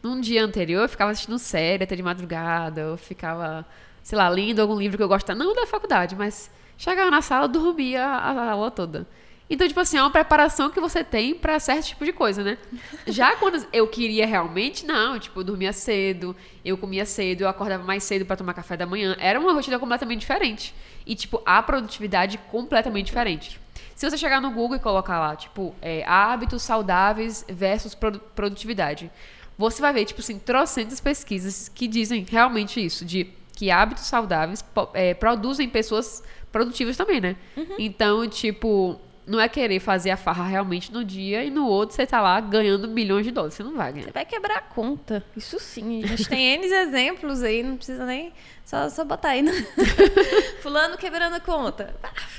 Num 0.04 0.20
dia 0.20 0.44
anterior 0.44 0.82
eu 0.82 0.88
ficava 0.88 1.10
assistindo 1.10 1.38
série 1.38 1.84
até 1.84 1.96
de 1.96 2.02
madrugada, 2.02 2.82
eu 2.82 2.96
ficava, 2.98 3.66
sei 4.02 4.18
lá, 4.18 4.28
lendo 4.28 4.60
algum 4.60 4.78
livro 4.78 4.98
que 4.98 5.02
eu 5.02 5.08
gostava, 5.08 5.38
não 5.38 5.54
da 5.54 5.66
faculdade, 5.66 6.14
mas 6.14 6.50
chegava 6.76 7.10
na 7.10 7.22
sala, 7.22 7.48
dormia 7.48 8.04
a, 8.04 8.30
a 8.30 8.50
aula 8.50 8.70
toda. 8.70 9.06
Então, 9.48 9.66
tipo 9.68 9.78
assim, 9.80 9.96
é 9.98 10.02
uma 10.02 10.10
preparação 10.10 10.70
que 10.70 10.80
você 10.80 11.04
tem 11.04 11.34
para 11.34 11.58
certo 11.58 11.86
tipo 11.86 12.04
de 12.04 12.12
coisa, 12.12 12.42
né? 12.42 12.58
Já 13.06 13.36
quando 13.36 13.66
eu 13.72 13.86
queria 13.86 14.26
realmente, 14.26 14.86
não, 14.86 15.18
tipo, 15.18 15.40
eu 15.40 15.44
dormia 15.44 15.72
cedo, 15.72 16.34
eu 16.64 16.78
comia 16.78 17.04
cedo, 17.04 17.42
eu 17.42 17.48
acordava 17.48 17.84
mais 17.84 18.04
cedo 18.04 18.24
para 18.24 18.36
tomar 18.36 18.54
café 18.54 18.76
da 18.76 18.86
manhã. 18.86 19.16
Era 19.18 19.38
uma 19.38 19.52
rotina 19.52 19.78
completamente 19.78 20.20
diferente. 20.20 20.74
E, 21.06 21.14
tipo, 21.14 21.42
a 21.44 21.62
produtividade 21.62 22.38
completamente 22.50 23.06
diferente. 23.06 23.60
Se 23.94 24.08
você 24.08 24.16
chegar 24.16 24.40
no 24.40 24.50
Google 24.50 24.76
e 24.76 24.80
colocar 24.80 25.20
lá, 25.20 25.36
tipo, 25.36 25.74
é, 25.80 26.02
hábitos 26.06 26.62
saudáveis 26.62 27.44
versus 27.48 27.94
produtividade, 28.34 29.10
você 29.56 29.80
vai 29.80 29.92
ver, 29.92 30.04
tipo 30.04 30.20
assim, 30.20 30.38
trocentas 30.38 31.00
pesquisas 31.00 31.68
que 31.68 31.86
dizem 31.86 32.26
realmente 32.28 32.84
isso, 32.84 33.04
de 33.04 33.30
que 33.54 33.70
hábitos 33.70 34.04
saudáveis 34.04 34.64
é, 34.94 35.14
produzem 35.14 35.68
pessoas 35.68 36.22
produtivas 36.50 36.96
também, 36.96 37.20
né? 37.20 37.36
Uhum. 37.56 37.76
Então, 37.78 38.28
tipo, 38.28 39.00
não 39.26 39.40
é 39.40 39.48
querer 39.48 39.80
fazer 39.80 40.10
a 40.10 40.16
farra 40.16 40.44
realmente 40.44 40.92
no 40.92 41.04
dia 41.04 41.42
e 41.44 41.50
no 41.50 41.66
outro 41.66 41.96
você 41.96 42.06
tá 42.06 42.20
lá 42.20 42.40
ganhando 42.40 42.86
milhões 42.88 43.24
de 43.24 43.30
dólares. 43.30 43.54
Você 43.54 43.62
não 43.62 43.74
vai 43.74 43.92
ganhar. 43.92 44.06
Você 44.06 44.12
vai 44.12 44.24
quebrar 44.24 44.58
a 44.58 44.60
conta. 44.60 45.24
Isso 45.36 45.58
sim. 45.58 46.04
A 46.04 46.08
gente 46.08 46.28
tem 46.28 46.54
N 46.54 46.66
exemplos 46.66 47.42
aí, 47.42 47.62
não 47.62 47.76
precisa 47.76 48.04
nem. 48.04 48.32
Só, 48.64 48.88
só 48.88 49.04
botar 49.04 49.30
aí. 49.30 49.42
No... 49.42 49.52
Fulano 50.62 50.96
quebrando 50.96 51.34
a 51.34 51.40
conta. 51.40 51.94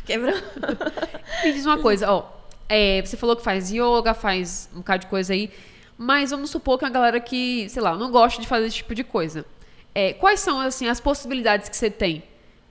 Quebrou. 0.06 0.36
Me 1.44 1.54
diz 1.54 1.66
uma 1.66 1.80
coisa, 1.80 2.12
ó. 2.12 2.30
É, 2.68 3.02
você 3.02 3.16
falou 3.16 3.36
que 3.36 3.44
faz 3.44 3.72
yoga, 3.72 4.14
faz 4.14 4.70
um 4.74 4.78
bocado 4.78 5.02
de 5.02 5.08
coisa 5.08 5.34
aí. 5.34 5.52
Mas 5.98 6.32
vamos 6.32 6.50
supor 6.50 6.78
que 6.78 6.86
a 6.86 6.90
galera 6.90 7.20
que, 7.20 7.70
sei 7.70 7.82
lá, 7.82 7.96
não 7.96 8.12
gosta 8.12 8.42
de 8.42 8.48
fazer 8.48 8.68
esse 8.68 8.78
tipo 8.78 8.94
de 8.94 9.04
coisa. 9.04 9.46
É, 9.94 10.14
quais 10.14 10.42
são, 10.42 10.60
assim, 10.60 10.88
as 10.88 11.00
possibilidades 11.00 11.70
que 11.70 11.76
você 11.76 11.90
tem? 11.90 12.24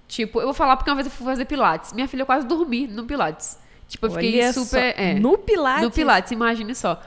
Tipo, 0.06 0.40
eu 0.40 0.44
vou 0.44 0.54
falar 0.54 0.76
porque 0.76 0.90
uma 0.90 0.96
vez 0.96 1.06
eu 1.06 1.12
fui 1.12 1.24
fazer 1.24 1.46
Pilates. 1.46 1.92
Minha 1.92 2.06
filha 2.06 2.26
quase 2.26 2.46
dormi 2.46 2.86
no 2.86 3.04
Pilates. 3.04 3.58
Tipo, 3.88 4.06
eu 4.06 4.10
fiquei 4.10 4.40
Olha 4.40 4.52
super. 4.52 4.94
É, 4.98 5.14
no 5.14 5.38
Pilates? 5.38 5.84
No 5.84 5.90
Pilates, 5.90 6.32
imagine 6.32 6.74
só. 6.74 7.00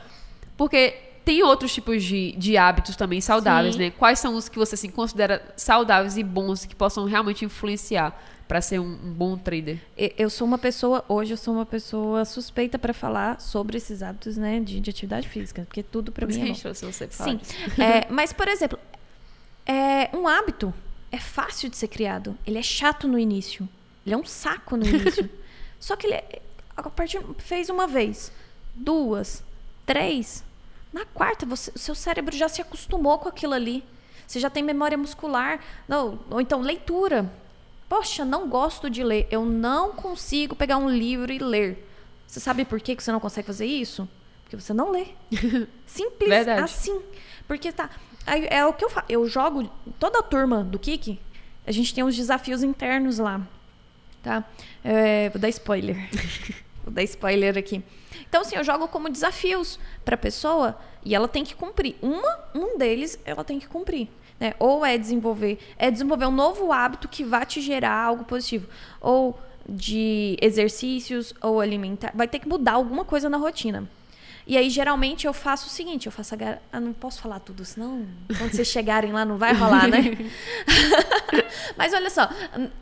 Porque 0.55 0.95
tem 1.23 1.43
outros 1.43 1.73
tipos 1.73 2.03
de, 2.03 2.31
de 2.31 2.57
hábitos 2.57 2.95
também 2.95 3.21
saudáveis, 3.21 3.75
Sim. 3.75 3.81
né? 3.81 3.91
Quais 3.91 4.17
são 4.17 4.35
os 4.35 4.49
que 4.49 4.57
você 4.57 4.75
assim, 4.75 4.89
considera 4.89 5.53
saudáveis 5.55 6.17
e 6.17 6.23
bons 6.23 6.65
que 6.65 6.75
possam 6.75 7.05
realmente 7.05 7.45
influenciar 7.45 8.17
para 8.47 8.61
ser 8.61 8.79
um, 8.79 8.85
um, 8.85 9.13
bom 9.13 9.37
trader? 9.37 9.79
Eu 10.17 10.29
sou 10.29 10.47
uma 10.47 10.57
pessoa, 10.57 11.03
hoje 11.07 11.33
eu 11.33 11.37
sou 11.37 11.53
uma 11.53 11.65
pessoa 11.65 12.23
suspeita 12.23 12.79
para 12.79 12.93
falar 12.93 13.41
sobre 13.41 13.77
esses 13.77 14.01
hábitos, 14.01 14.37
né, 14.37 14.59
de, 14.59 14.79
de 14.79 14.89
atividade 14.89 15.27
física, 15.27 15.63
porque 15.63 15.83
tudo 15.83 16.11
para 16.11 16.25
mim 16.25 16.41
é 16.41 16.47
bom. 16.47 16.53
Você 16.53 17.07
Sim, 17.09 17.39
é, 17.81 18.09
mas 18.09 18.31
por 18.31 18.47
exemplo, 18.47 18.79
é, 19.65 20.09
um 20.15 20.27
hábito 20.27 20.73
é 21.11 21.19
fácil 21.19 21.69
de 21.69 21.77
ser 21.77 21.89
criado. 21.89 22.37
Ele 22.45 22.57
é 22.57 22.63
chato 22.63 23.07
no 23.07 23.19
início. 23.19 23.67
Ele 24.05 24.15
é 24.15 24.17
um 24.17 24.25
saco 24.25 24.77
no 24.77 24.85
início. 24.85 25.29
Só 25.79 25.95
que 25.95 26.07
ele 26.07 26.15
é, 26.15 26.41
a 26.75 26.89
partir, 26.89 27.21
fez 27.39 27.69
uma 27.69 27.87
vez, 27.87 28.31
duas, 28.73 29.43
três. 29.85 30.43
Na 30.93 31.05
quarta, 31.05 31.45
você, 31.45 31.71
o 31.75 31.77
seu 31.77 31.93
cérebro 31.93 32.35
já 32.35 32.47
se 32.47 32.61
acostumou 32.61 33.19
com 33.19 33.27
aquilo 33.27 33.53
ali. 33.53 33.83
Você 34.25 34.39
já 34.39 34.49
tem 34.49 34.63
memória 34.63 34.97
muscular. 34.97 35.59
Não, 35.87 36.19
ou 36.29 36.39
então 36.39 36.61
leitura. 36.61 37.29
Poxa, 37.89 38.25
não 38.25 38.49
gosto 38.49 38.89
de 38.89 39.03
ler. 39.03 39.27
Eu 39.31 39.45
não 39.45 39.91
consigo 39.91 40.55
pegar 40.55 40.77
um 40.77 40.89
livro 40.89 41.31
e 41.31 41.39
ler. 41.39 41.87
Você 42.25 42.39
sabe 42.39 42.65
por 42.65 42.81
que 42.81 42.95
você 42.95 43.11
não 43.11 43.19
consegue 43.19 43.47
fazer 43.47 43.65
isso? 43.65 44.07
Porque 44.43 44.55
você 44.55 44.73
não 44.73 44.91
lê. 44.91 45.07
Simples 45.85 46.29
Verdade. 46.29 46.61
assim. 46.61 47.01
Porque 47.47 47.71
tá. 47.71 47.89
É 48.25 48.65
o 48.65 48.73
que 48.73 48.83
eu 48.83 48.89
faço. 48.89 49.05
Eu 49.09 49.27
jogo. 49.27 49.69
Toda 49.97 50.19
a 50.19 50.23
turma 50.23 50.63
do 50.63 50.77
Kik, 50.77 51.19
a 51.65 51.71
gente 51.71 51.93
tem 51.93 52.03
uns 52.03 52.15
desafios 52.15 52.61
internos 52.63 53.19
lá. 53.19 53.41
Tá? 54.21 54.43
É, 54.83 55.29
vou 55.29 55.39
dar 55.39 55.49
spoiler. 55.49 55.97
Vou 56.83 56.93
dar 56.93 57.03
spoiler 57.03 57.57
aqui. 57.57 57.83
Então, 58.29 58.39
assim, 58.39 58.55
eu 58.55 58.63
jogo 58.63 58.87
como 58.87 59.09
desafios 59.09 59.77
para 60.05 60.15
a 60.15 60.17
pessoa 60.17 60.79
e 61.03 61.13
ela 61.13 61.27
tem 61.27 61.43
que 61.43 61.53
cumprir. 61.53 61.97
Uma, 62.01 62.39
um 62.55 62.77
deles 62.77 63.19
ela 63.25 63.43
tem 63.43 63.59
que 63.59 63.67
cumprir. 63.67 64.07
Né? 64.39 64.53
Ou 64.59 64.85
é 64.85 64.97
desenvolver, 64.97 65.59
é 65.77 65.89
desenvolver 65.89 66.25
um 66.27 66.31
novo 66.31 66.71
hábito 66.71 67.07
que 67.07 67.23
vai 67.23 67.45
te 67.45 67.61
gerar 67.61 67.93
algo 67.93 68.23
positivo. 68.23 68.67
Ou 69.01 69.39
de 69.67 70.37
exercícios 70.41 71.33
ou 71.41 71.59
alimentar. 71.59 72.11
Vai 72.15 72.27
ter 72.27 72.39
que 72.39 72.47
mudar 72.47 72.73
alguma 72.73 73.03
coisa 73.03 73.29
na 73.29 73.37
rotina. 73.37 73.87
E 74.45 74.57
aí, 74.57 74.69
geralmente, 74.69 75.27
eu 75.27 75.33
faço 75.33 75.67
o 75.67 75.69
seguinte: 75.69 76.05
eu 76.05 76.11
faço 76.11 76.33
a. 76.33 76.37
Gar... 76.37 76.61
Ah, 76.71 76.79
não 76.79 76.93
posso 76.93 77.21
falar 77.21 77.39
tudo, 77.39 77.65
senão 77.65 78.07
quando 78.37 78.51
vocês 78.53 78.67
chegarem 78.67 79.11
lá 79.11 79.25
não 79.25 79.37
vai 79.37 79.53
rolar, 79.53 79.87
né? 79.87 79.99
Mas 81.75 81.93
olha 81.93 82.09
só, 82.09 82.29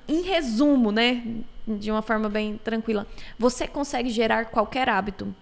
em 0.07 0.21
resumo, 0.21 0.91
né? 0.91 1.23
De 1.67 1.89
uma 1.89 2.03
forma 2.03 2.29
bem 2.29 2.59
tranquila, 2.63 3.07
você 3.39 3.67
consegue 3.67 4.11
gerar 4.11 4.45
qualquer 4.45 4.87
hábito. 4.87 5.33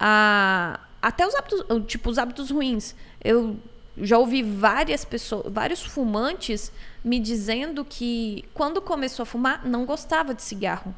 Ah, 0.00 0.80
até 1.00 1.24
os 1.24 1.34
hábitos, 1.36 1.64
tipo, 1.86 2.10
os 2.10 2.18
hábitos 2.18 2.50
ruins. 2.50 2.96
Eu 3.22 3.56
já 3.98 4.18
ouvi 4.18 4.42
várias 4.42 5.04
pessoas, 5.04 5.52
vários 5.52 5.82
fumantes 5.82 6.72
me 7.04 7.18
dizendo 7.18 7.84
que 7.84 8.44
quando 8.52 8.80
começou 8.80 9.22
a 9.22 9.26
fumar, 9.26 9.64
não 9.64 9.84
gostava 9.86 10.34
de 10.34 10.42
cigarro 10.42 10.94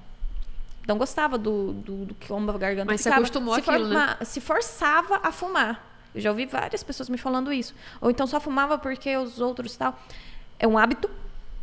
não 0.89 0.97
gostava 0.97 1.37
do, 1.37 1.75
do, 1.75 2.07
do 2.07 2.17
como 2.27 2.51
a 2.51 2.57
garganta 2.57 2.87
Mas 2.91 3.03
ficava. 3.03 3.17
se 3.17 3.21
acostumou 3.21 3.55
se 3.55 3.61
àquilo, 3.61 3.89
né? 3.89 4.17
Se 4.23 4.41
forçava 4.41 5.21
a 5.23 5.31
fumar. 5.31 5.87
Eu 6.15 6.21
já 6.23 6.31
ouvi 6.31 6.47
várias 6.47 6.83
pessoas 6.83 7.11
me 7.11 7.19
falando 7.19 7.53
isso. 7.53 7.75
Ou 8.01 8.11
então 8.11 8.27
só 8.27 8.41
fumava 8.41 8.79
porque 8.79 9.15
os 9.15 9.39
outros 9.39 9.77
tal. 9.77 10.01
É 10.59 10.67
um 10.67 10.79
hábito 10.79 11.11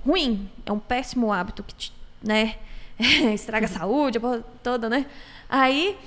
ruim. 0.05 0.47
É 0.63 0.71
um 0.71 0.77
péssimo 0.77 1.33
hábito 1.33 1.63
que, 1.63 1.73
te, 1.73 1.93
né? 2.21 2.59
estraga 3.33 3.65
a 3.65 3.69
saúde, 3.69 4.19
a 4.19 4.21
porra 4.21 4.45
toda, 4.61 4.87
né? 4.87 5.07
Aí 5.49 5.97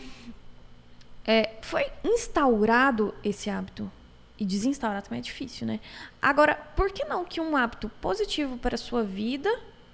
é, 1.26 1.56
foi 1.60 1.86
instaurado 2.04 3.12
esse 3.24 3.50
hábito. 3.50 3.90
E 4.38 4.44
desinstaurar 4.44 5.02
também 5.02 5.18
é 5.18 5.22
difícil, 5.22 5.66
né? 5.66 5.80
Agora, 6.22 6.54
por 6.54 6.92
que 6.92 7.04
não 7.04 7.24
que 7.24 7.40
um 7.40 7.56
hábito 7.56 7.88
positivo 8.00 8.56
para 8.56 8.76
a 8.76 8.78
sua 8.78 9.02
vida, 9.02 9.50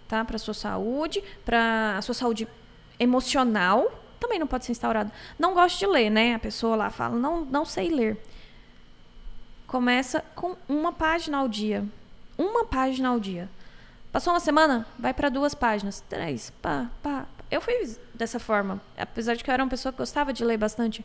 tá? 0.07 0.25
Para 0.25 0.37
a 0.37 0.39
sua 0.39 0.55
saúde, 0.55 1.25
para 1.45 1.97
a 1.97 2.03
sua 2.03 2.15
saúde 2.15 2.47
emocional 2.99 3.91
também 4.25 4.39
não 4.39 4.47
pode 4.47 4.65
ser 4.65 4.73
instaurado. 4.73 5.13
Não 5.39 5.53
gosto 5.53 5.79
de 5.79 5.87
ler, 5.87 6.11
né? 6.11 6.35
A 6.35 6.39
pessoa 6.39 6.77
lá 6.77 6.91
fala, 6.91 7.17
não, 7.17 7.45
não 7.45 7.65
sei 7.65 7.91
ler. 7.91 8.19
Começa 9.67 10.25
com 10.35 10.57
uma 10.67 10.93
página 10.93 11.39
ao 11.39 11.49
dia. 11.49 11.87
Uma 12.39 12.65
página 12.65 13.11
ao 13.11 13.21
dia. 13.21 13.51
Passou 14.11 14.33
uma 14.33 14.41
semana? 14.41 14.87
Vai 14.99 15.13
para 15.13 15.29
duas 15.29 15.55
páginas. 15.55 16.01
Três. 16.09 16.51
Pá, 16.63 16.91
pá. 17.03 17.27
Eu 17.51 17.61
fui 17.61 17.75
dessa 18.15 18.39
forma. 18.39 18.81
Apesar 18.97 19.35
de 19.35 19.45
que 19.45 19.51
eu 19.51 19.53
era 19.53 19.63
uma 19.63 19.69
pessoa 19.69 19.93
que 19.93 19.99
gostava 19.99 20.33
de 20.33 20.43
ler 20.43 20.57
bastante. 20.57 21.05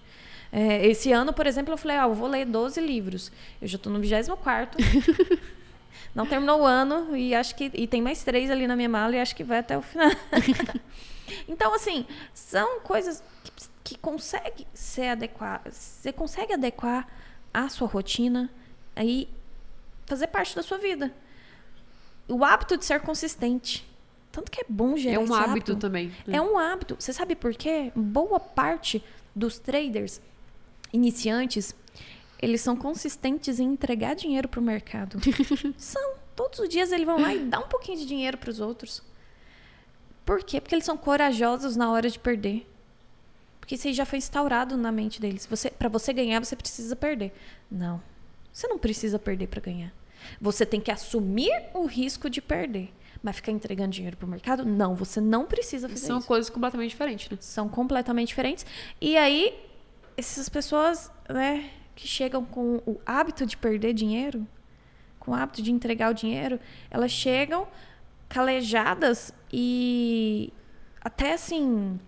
É, 0.52 0.86
esse 0.88 1.12
ano, 1.12 1.32
por 1.32 1.46
exemplo, 1.46 1.74
eu 1.74 1.78
falei, 1.78 1.98
ah, 1.98 2.04
eu 2.04 2.14
vou 2.14 2.28
ler 2.28 2.46
12 2.46 2.82
livros. 2.82 3.32
Eu 3.62 3.68
já 3.68 3.76
estou 3.76 3.92
no 3.92 4.00
24 4.00 4.80
Não 6.14 6.26
terminou 6.26 6.62
o 6.62 6.66
ano 6.66 7.16
e 7.16 7.36
acho 7.36 7.56
que 7.56 7.70
e 7.74 7.88
tem 7.88 8.02
mais 8.02 8.24
três 8.24 8.50
ali 8.50 8.66
na 8.66 8.76
minha 8.76 8.90
mala 8.90 9.16
e 9.16 9.20
acho 9.20 9.36
que 9.36 9.44
vai 9.44 9.60
até 9.60 9.78
o 9.78 9.82
final. 9.82 10.10
Então, 11.48 11.76
assim, 11.76 12.08
são 12.34 12.80
coisas 12.80 13.24
que, 13.44 13.94
que 13.94 13.98
consegue 14.00 14.66
ser 14.74 15.10
adequar, 15.10 15.62
você 15.70 16.12
consegue 16.12 16.54
adequar 16.54 17.08
a 17.54 17.70
sua 17.70 17.88
rotina 17.88 18.50
aí 18.96 19.30
fazer 20.08 20.26
parte 20.28 20.56
da 20.56 20.64
sua 20.64 20.80
vida. 20.80 21.14
O 22.28 22.44
hábito 22.44 22.78
de 22.78 22.84
ser 22.84 23.00
consistente. 23.02 23.88
Tanto 24.32 24.52
que 24.52 24.62
é 24.62 24.66
bom 24.68 24.98
gerar 24.98 25.16
É 25.16 25.20
um 25.20 25.34
hábito, 25.34 25.50
hábito, 25.52 25.76
também. 25.76 26.08
Né? 26.26 26.38
É 26.38 26.42
um 26.42 26.58
hábito. 26.58 26.96
Você 27.00 27.14
sabe 27.14 27.36
por 27.36 27.54
quê? 27.54 27.92
Boa 27.96 28.40
parte 28.40 29.04
dos 29.36 29.60
traders 29.60 30.20
iniciantes, 30.92 31.76
eles 32.42 32.62
são 32.62 32.76
consistentes 32.76 33.60
em 33.60 33.74
entregar 33.74 34.16
dinheiro 34.16 34.48
para 34.48 34.60
o 34.60 34.64
mercado. 34.64 35.20
são. 35.78 36.20
Todos 36.36 36.60
os 36.60 36.70
dias 36.70 36.94
eles 36.94 37.06
vão 37.06 37.20
lá 37.20 37.36
e 37.36 37.40
dão 37.40 37.64
um 37.64 37.68
pouquinho 37.68 37.98
de 37.98 38.06
dinheiro 38.06 38.38
para 38.38 38.50
os 38.50 38.62
outros. 38.62 39.04
Por 40.26 40.42
quê? 40.42 40.62
Porque 40.62 40.74
eles 40.74 40.86
são 40.86 40.96
corajosos 40.96 41.76
na 41.76 41.92
hora 41.92 42.10
de 42.10 42.18
perder. 42.18 42.66
Porque 43.60 43.76
isso 43.76 43.88
aí 43.88 43.94
já 43.94 44.06
foi 44.06 44.20
instaurado 44.20 44.78
na 44.78 44.90
mente 44.90 45.20
deles. 45.20 45.46
Você, 45.46 45.70
para 45.70 45.90
você 45.90 46.14
ganhar, 46.14 46.40
você 46.40 46.56
precisa 46.56 46.96
perder. 46.96 47.34
Não. 47.70 48.02
Você 48.54 48.68
não 48.70 48.78
precisa 48.78 49.20
perder 49.20 49.48
para 49.48 49.60
ganhar. 49.60 49.94
Você 50.40 50.66
tem 50.66 50.80
que 50.80 50.92
assumir 50.92 51.52
o 51.74 51.86
risco 51.86 52.30
de 52.30 52.42
perder. 52.42 52.94
Mas 53.22 53.36
ficar 53.36 53.52
entregando 53.52 53.90
dinheiro 53.90 54.16
para 54.16 54.26
o 54.26 54.30
mercado? 54.30 54.66
Não, 54.66 54.96
você 54.96 55.20
não 55.20 55.46
precisa 55.46 55.90
fazer 55.90 56.06
São 56.06 56.20
isso. 56.20 56.28
coisas 56.28 56.50
completamente 56.50 56.92
diferentes, 56.92 57.30
né? 57.30 57.38
São 57.42 57.68
completamente 57.68 58.30
diferentes. 58.30 58.66
E 59.02 59.18
aí, 59.18 59.69
essas 60.20 60.50
pessoas, 60.50 61.12
né, 61.28 61.70
que 61.96 62.08
chegam 62.08 62.46
com 62.46 62.82
o 62.86 63.00
hábito 63.06 63.46
de 63.46 63.58
perder 63.58 63.94
dinheiro, 63.94 64.48
com 65.20 65.32
o 65.32 65.34
hábito 65.34 65.62
de 65.62 65.72
entregar 65.72 66.12
o 66.12 66.14
dinheiro, 66.14 66.60
elas 66.90 67.12
chegam 67.12 67.68
calejadas 68.28 69.34
e 69.52 70.54
até 71.02 71.34
assim 71.34 72.00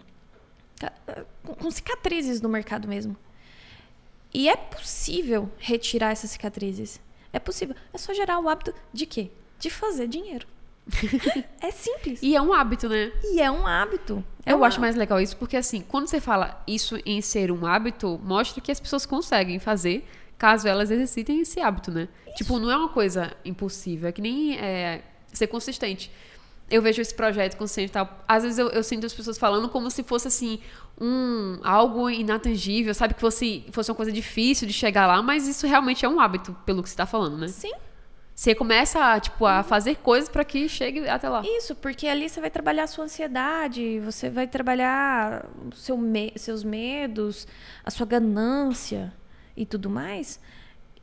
com 1.43 1.71
cicatrizes 1.71 2.41
no 2.41 2.49
mercado 2.49 2.87
mesmo. 2.87 3.15
E 4.33 4.49
é 4.49 4.55
possível 4.55 5.51
retirar 5.57 6.11
essas 6.11 6.31
cicatrizes. 6.31 7.01
É 7.33 7.39
possível. 7.39 7.75
É 7.93 7.97
só 7.97 8.13
gerar 8.13 8.39
o 8.39 8.47
hábito 8.47 8.73
de 8.93 9.05
quê? 9.05 9.29
De 9.59 9.69
fazer 9.69 10.07
dinheiro. 10.07 10.47
É 11.61 11.71
simples. 11.71 12.19
E 12.21 12.35
é 12.35 12.41
um 12.41 12.53
hábito, 12.53 12.89
né? 12.89 13.11
E 13.23 13.41
é 13.41 13.49
um 13.51 13.65
hábito. 13.65 14.23
É 14.45 14.53
Eu 14.53 14.59
um 14.59 14.63
acho 14.63 14.79
mais 14.81 14.95
legal 14.95 15.19
isso 15.19 15.37
porque, 15.37 15.55
assim, 15.55 15.81
quando 15.81 16.07
você 16.07 16.19
fala 16.19 16.61
isso 16.67 16.97
em 17.05 17.21
ser 17.21 17.51
um 17.51 17.65
hábito, 17.65 18.19
mostra 18.23 18.61
que 18.61 18.71
as 18.71 18.79
pessoas 18.79 19.05
conseguem 19.05 19.59
fazer 19.59 20.07
caso 20.37 20.67
elas 20.67 20.89
exercitem 20.89 21.41
esse 21.41 21.59
hábito, 21.59 21.91
né? 21.91 22.07
Tipo, 22.35 22.57
não 22.57 22.71
é 22.71 22.75
uma 22.75 22.89
coisa 22.89 23.31
impossível, 23.45 24.09
é 24.09 24.11
que 24.11 24.21
nem 24.23 24.57
é, 24.57 25.03
ser 25.31 25.45
consistente. 25.45 26.11
Eu 26.67 26.81
vejo 26.81 26.99
esse 26.99 27.13
projeto 27.13 27.57
consistente 27.57 27.89
e 27.89 27.93
tal. 27.93 28.23
Às 28.27 28.41
vezes 28.41 28.57
eu, 28.57 28.69
eu 28.69 28.81
sinto 28.81 29.05
as 29.05 29.13
pessoas 29.13 29.37
falando 29.37 29.69
como 29.69 29.91
se 29.91 30.01
fosse, 30.01 30.27
assim, 30.27 30.59
um 30.99 31.59
algo 31.63 32.09
inatingível, 32.09 32.91
sabe? 32.95 33.13
Que 33.13 33.21
fosse, 33.21 33.63
fosse 33.71 33.91
uma 33.91 33.95
coisa 33.95 34.11
difícil 34.11 34.67
de 34.67 34.73
chegar 34.73 35.05
lá, 35.05 35.21
mas 35.21 35.47
isso 35.47 35.67
realmente 35.67 36.05
é 36.05 36.09
um 36.09 36.19
hábito, 36.19 36.55
pelo 36.65 36.81
que 36.81 36.89
você 36.89 36.95
tá 36.95 37.05
falando, 37.05 37.37
né? 37.37 37.47
Sim, 37.47 37.73
Você 38.41 38.55
começa, 38.55 39.19
tipo, 39.19 39.45
a 39.45 39.61
fazer 39.61 39.97
coisas 39.97 40.27
para 40.27 40.43
que 40.43 40.67
chegue 40.67 41.07
até 41.07 41.29
lá. 41.29 41.43
isso, 41.45 41.75
porque 41.75 42.07
ali 42.07 42.27
você 42.27 42.41
vai 42.41 42.49
trabalhar 42.49 42.85
a 42.85 42.87
sua 42.87 43.03
ansiedade, 43.05 43.99
você 43.99 44.31
vai 44.31 44.47
trabalhar 44.47 45.47
seu 45.75 45.95
me- 45.95 46.33
seus 46.35 46.63
medos, 46.63 47.47
a 47.85 47.91
sua 47.91 48.07
ganância 48.07 49.13
e 49.55 49.63
tudo 49.63 49.91
mais. 49.91 50.39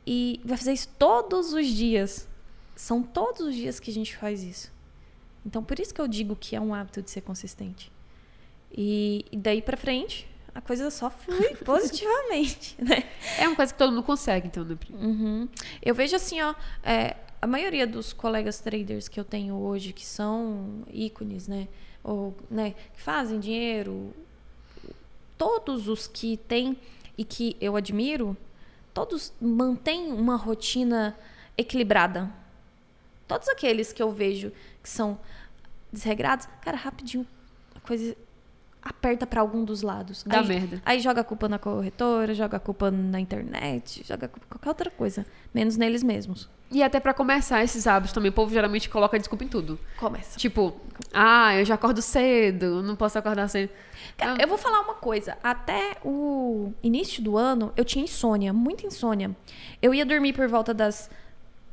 E 0.05 0.41
vai 0.43 0.57
fazer 0.57 0.73
isso 0.73 0.89
todos 0.99 1.53
os 1.53 1.65
dias. 1.67 2.27
São 2.75 3.01
todos 3.01 3.39
os 3.39 3.55
dias 3.55 3.79
que 3.79 3.89
a 3.89 3.93
gente 3.93 4.17
faz 4.17 4.43
isso. 4.43 4.69
Então, 5.45 5.63
por 5.63 5.79
isso 5.79 5.93
que 5.93 6.01
eu 6.01 6.09
digo 6.09 6.35
que 6.35 6.57
é 6.57 6.59
um 6.59 6.73
hábito 6.73 7.01
de 7.01 7.09
ser 7.09 7.21
consistente. 7.21 7.89
E, 8.69 9.25
e 9.31 9.37
daí 9.37 9.61
pra 9.61 9.77
frente, 9.77 10.27
a 10.53 10.59
coisa 10.59 10.91
só 10.91 11.09
flui 11.09 11.55
positivamente, 11.63 12.75
né? 12.83 13.05
É 13.37 13.47
uma 13.47 13.55
coisa 13.55 13.71
que 13.71 13.79
todo 13.79 13.93
mundo 13.93 14.03
consegue, 14.03 14.47
então, 14.47 14.65
né? 14.65 14.77
Uhum. 14.91 15.47
Eu 15.81 15.95
vejo 15.95 16.17
assim, 16.17 16.41
ó, 16.41 16.53
é, 16.83 17.15
a 17.41 17.47
maioria 17.47 17.87
dos 17.87 18.13
colegas 18.13 18.59
traders 18.59 19.07
que 19.07 19.19
eu 19.19 19.23
tenho 19.23 19.55
hoje, 19.55 19.93
que 19.93 20.05
são 20.05 20.83
ícones, 20.91 21.47
né? 21.47 21.67
Ou, 22.03 22.35
né, 22.49 22.75
que 22.93 23.01
fazem 23.01 23.39
dinheiro, 23.39 24.13
todos 25.37 25.87
os 25.87 26.07
que 26.07 26.37
têm 26.37 26.77
e 27.17 27.23
que 27.23 27.57
eu 27.59 27.75
admiro, 27.75 28.35
todos 28.93 29.33
mantêm 29.39 30.11
uma 30.11 30.35
rotina 30.35 31.17
equilibrada. 31.57 32.31
Todos 33.27 33.47
aqueles 33.49 33.93
que 33.93 34.01
eu 34.01 34.11
vejo 34.11 34.51
que 34.81 34.89
são 34.89 35.19
desregrados, 35.91 36.47
cara, 36.61 36.77
rapidinho 36.77 37.27
a 37.75 37.79
coisa 37.79 38.15
aperta 38.81 39.27
pra 39.27 39.41
algum 39.41 39.63
dos 39.65 39.81
lados. 39.81 40.23
Dá 40.25 40.39
Aí- 40.39 40.47
merda. 40.47 40.81
Aí 40.85 40.99
joga 40.99 41.21
a 41.21 41.23
culpa 41.23 41.49
na 41.49 41.59
corretora, 41.59 42.33
joga 42.33 42.57
a 42.57 42.59
culpa 42.59 42.89
na 42.89 43.19
internet, 43.19 44.03
joga 44.07 44.25
a 44.25 44.29
culpa 44.29 44.45
em 44.45 44.49
qualquer 44.49 44.69
outra 44.69 44.89
coisa, 44.89 45.25
menos 45.53 45.75
neles 45.77 46.01
mesmos. 46.03 46.49
E 46.71 46.83
até 46.83 46.99
pra 46.99 47.13
começar 47.15 47.63
esses 47.63 47.87
hábitos 47.87 48.13
também, 48.13 48.29
o 48.29 48.33
povo 48.33 48.53
geralmente 48.53 48.89
coloca 48.89 49.17
desculpa 49.17 49.43
em 49.43 49.47
tudo. 49.47 49.79
Começa. 49.97 50.37
Tipo, 50.37 50.79
ah, 51.13 51.55
eu 51.55 51.65
já 51.65 51.73
acordo 51.73 51.99
cedo, 52.01 52.83
não 52.83 52.95
posso 52.95 53.17
acordar 53.17 53.47
cedo. 53.47 53.71
Cara, 54.15 54.33
Ah, 54.33 54.41
eu 54.41 54.47
vou 54.47 54.57
falar 54.57 54.81
uma 54.81 54.93
coisa. 54.93 55.35
Até 55.43 55.97
o 56.05 56.71
início 56.83 57.23
do 57.23 57.37
ano, 57.37 57.73
eu 57.75 57.83
tinha 57.83 58.03
insônia, 58.05 58.53
muita 58.53 58.85
insônia. 58.85 59.35
Eu 59.81 59.93
ia 59.95 60.05
dormir 60.05 60.33
por 60.33 60.47
volta 60.47 60.71
das 60.73 61.09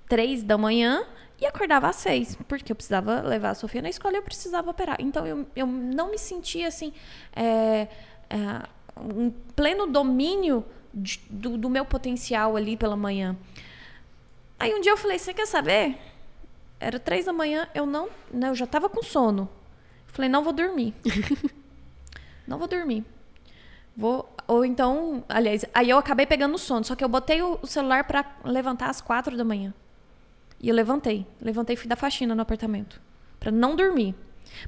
três 0.09 0.43
da 0.43 0.57
manhã 0.57 1.05
e 1.41 1.47
acordava 1.47 1.89
às 1.89 1.97
seis, 1.97 2.37
porque 2.49 2.73
eu 2.73 2.77
precisava 2.77 3.21
levar 3.21 3.51
a 3.51 3.55
Sofia 3.55 3.83
na 3.83 3.89
escola 3.89 4.15
e 4.15 4.19
eu 4.19 4.23
precisava 4.23 4.71
operar. 4.71 4.97
Então, 5.01 5.27
eu, 5.27 5.47
eu 5.55 5.67
não 5.67 6.11
me 6.11 6.19
sentia, 6.19 6.69
assim, 6.69 6.93
é, 7.35 7.89
é, 8.31 8.63
um 8.99 9.31
pleno 9.55 9.87
domínio 9.87 10.65
de- 10.95 11.21
do, 11.29 11.59
do 11.59 11.69
meu 11.69 11.85
potencial 11.85 12.57
ali 12.57 12.77
pela 12.77 12.97
manhã. 12.97 13.37
Aí, 14.59 14.75
um 14.75 14.81
dia 14.81 14.93
eu 14.93 14.97
falei, 14.97 15.19
você 15.19 15.35
quer 15.35 15.47
saber? 15.47 15.99
Era 16.81 16.99
três 16.99 17.27
da 17.27 17.33
manhã, 17.33 17.69
eu 17.75 17.85
não, 17.87 18.09
né, 18.31 18.49
eu 18.49 18.55
já 18.55 18.67
tava 18.67 18.89
com 18.89 19.03
sono. 19.03 19.49
Falei, 20.07 20.31
não 20.31 20.43
vou 20.43 20.53
dormir. 20.53 20.95
Não 22.47 22.59
vou 22.59 22.69
dormir. 22.69 23.05
Vou. 23.97 24.29
Ou 24.47 24.65
então, 24.65 25.25
aliás, 25.29 25.65
aí 25.75 25.91
eu 25.91 25.99
acabei 25.99 26.27
pegando 26.27 26.57
sono, 26.59 26.85
só 26.85 26.95
que 26.95 27.03
eu 27.03 27.09
botei 27.09 27.43
o, 27.43 27.59
celular 27.67 28.05
pra 28.05 28.25
levantar 28.45 28.89
às 28.89 29.01
quatro 29.01 29.37
da 29.37 29.45
manhã. 29.45 29.75
E 30.61 30.69
eu 30.69 30.75
levantei. 30.75 31.27
Levantei 31.41 31.75
e 31.75 31.77
fui 31.77 31.89
dar 31.89 31.97
faxina 31.97 32.35
no 32.35 32.43
apartamento. 32.43 33.01
Pra 33.39 33.51
não 33.51 33.77
dormir. 33.77 34.15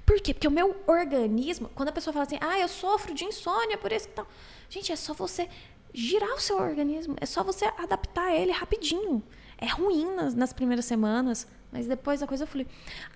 Por 0.04 0.20
quê? 0.20 0.34
Porque 0.34 0.48
o 0.48 0.50
meu 0.50 0.76
organismo, 0.86 1.70
quando 1.74 1.88
a 1.88 1.92
pessoa 1.92 2.12
fala 2.12 2.26
assim, 2.26 2.38
ah, 2.40 2.58
eu 2.58 2.68
sofro 2.68 3.14
de 3.14 3.24
insônia, 3.24 3.78
por 3.78 3.92
isso 3.92 4.08
que 4.08 4.14
tal. 4.14 4.26
Gente, 4.68 4.92
é 4.92 4.96
só 4.96 5.14
você 5.14 5.48
girar 5.92 6.34
o 6.34 6.40
seu 6.40 6.58
organismo. 6.58 7.16
É 7.20 7.26
só 7.26 7.42
você 7.42 7.66
adaptar 7.78 8.34
ele 8.34 8.52
rapidinho. 8.52 9.22
É 9.56 9.66
ruim 9.66 10.14
nas, 10.14 10.34
nas 10.34 10.52
primeiras 10.52 10.84
semanas, 10.84 11.46
mas 11.72 11.86
depois 11.86 12.22
a 12.22 12.26
coisa 12.26 12.46
flui. 12.46 12.66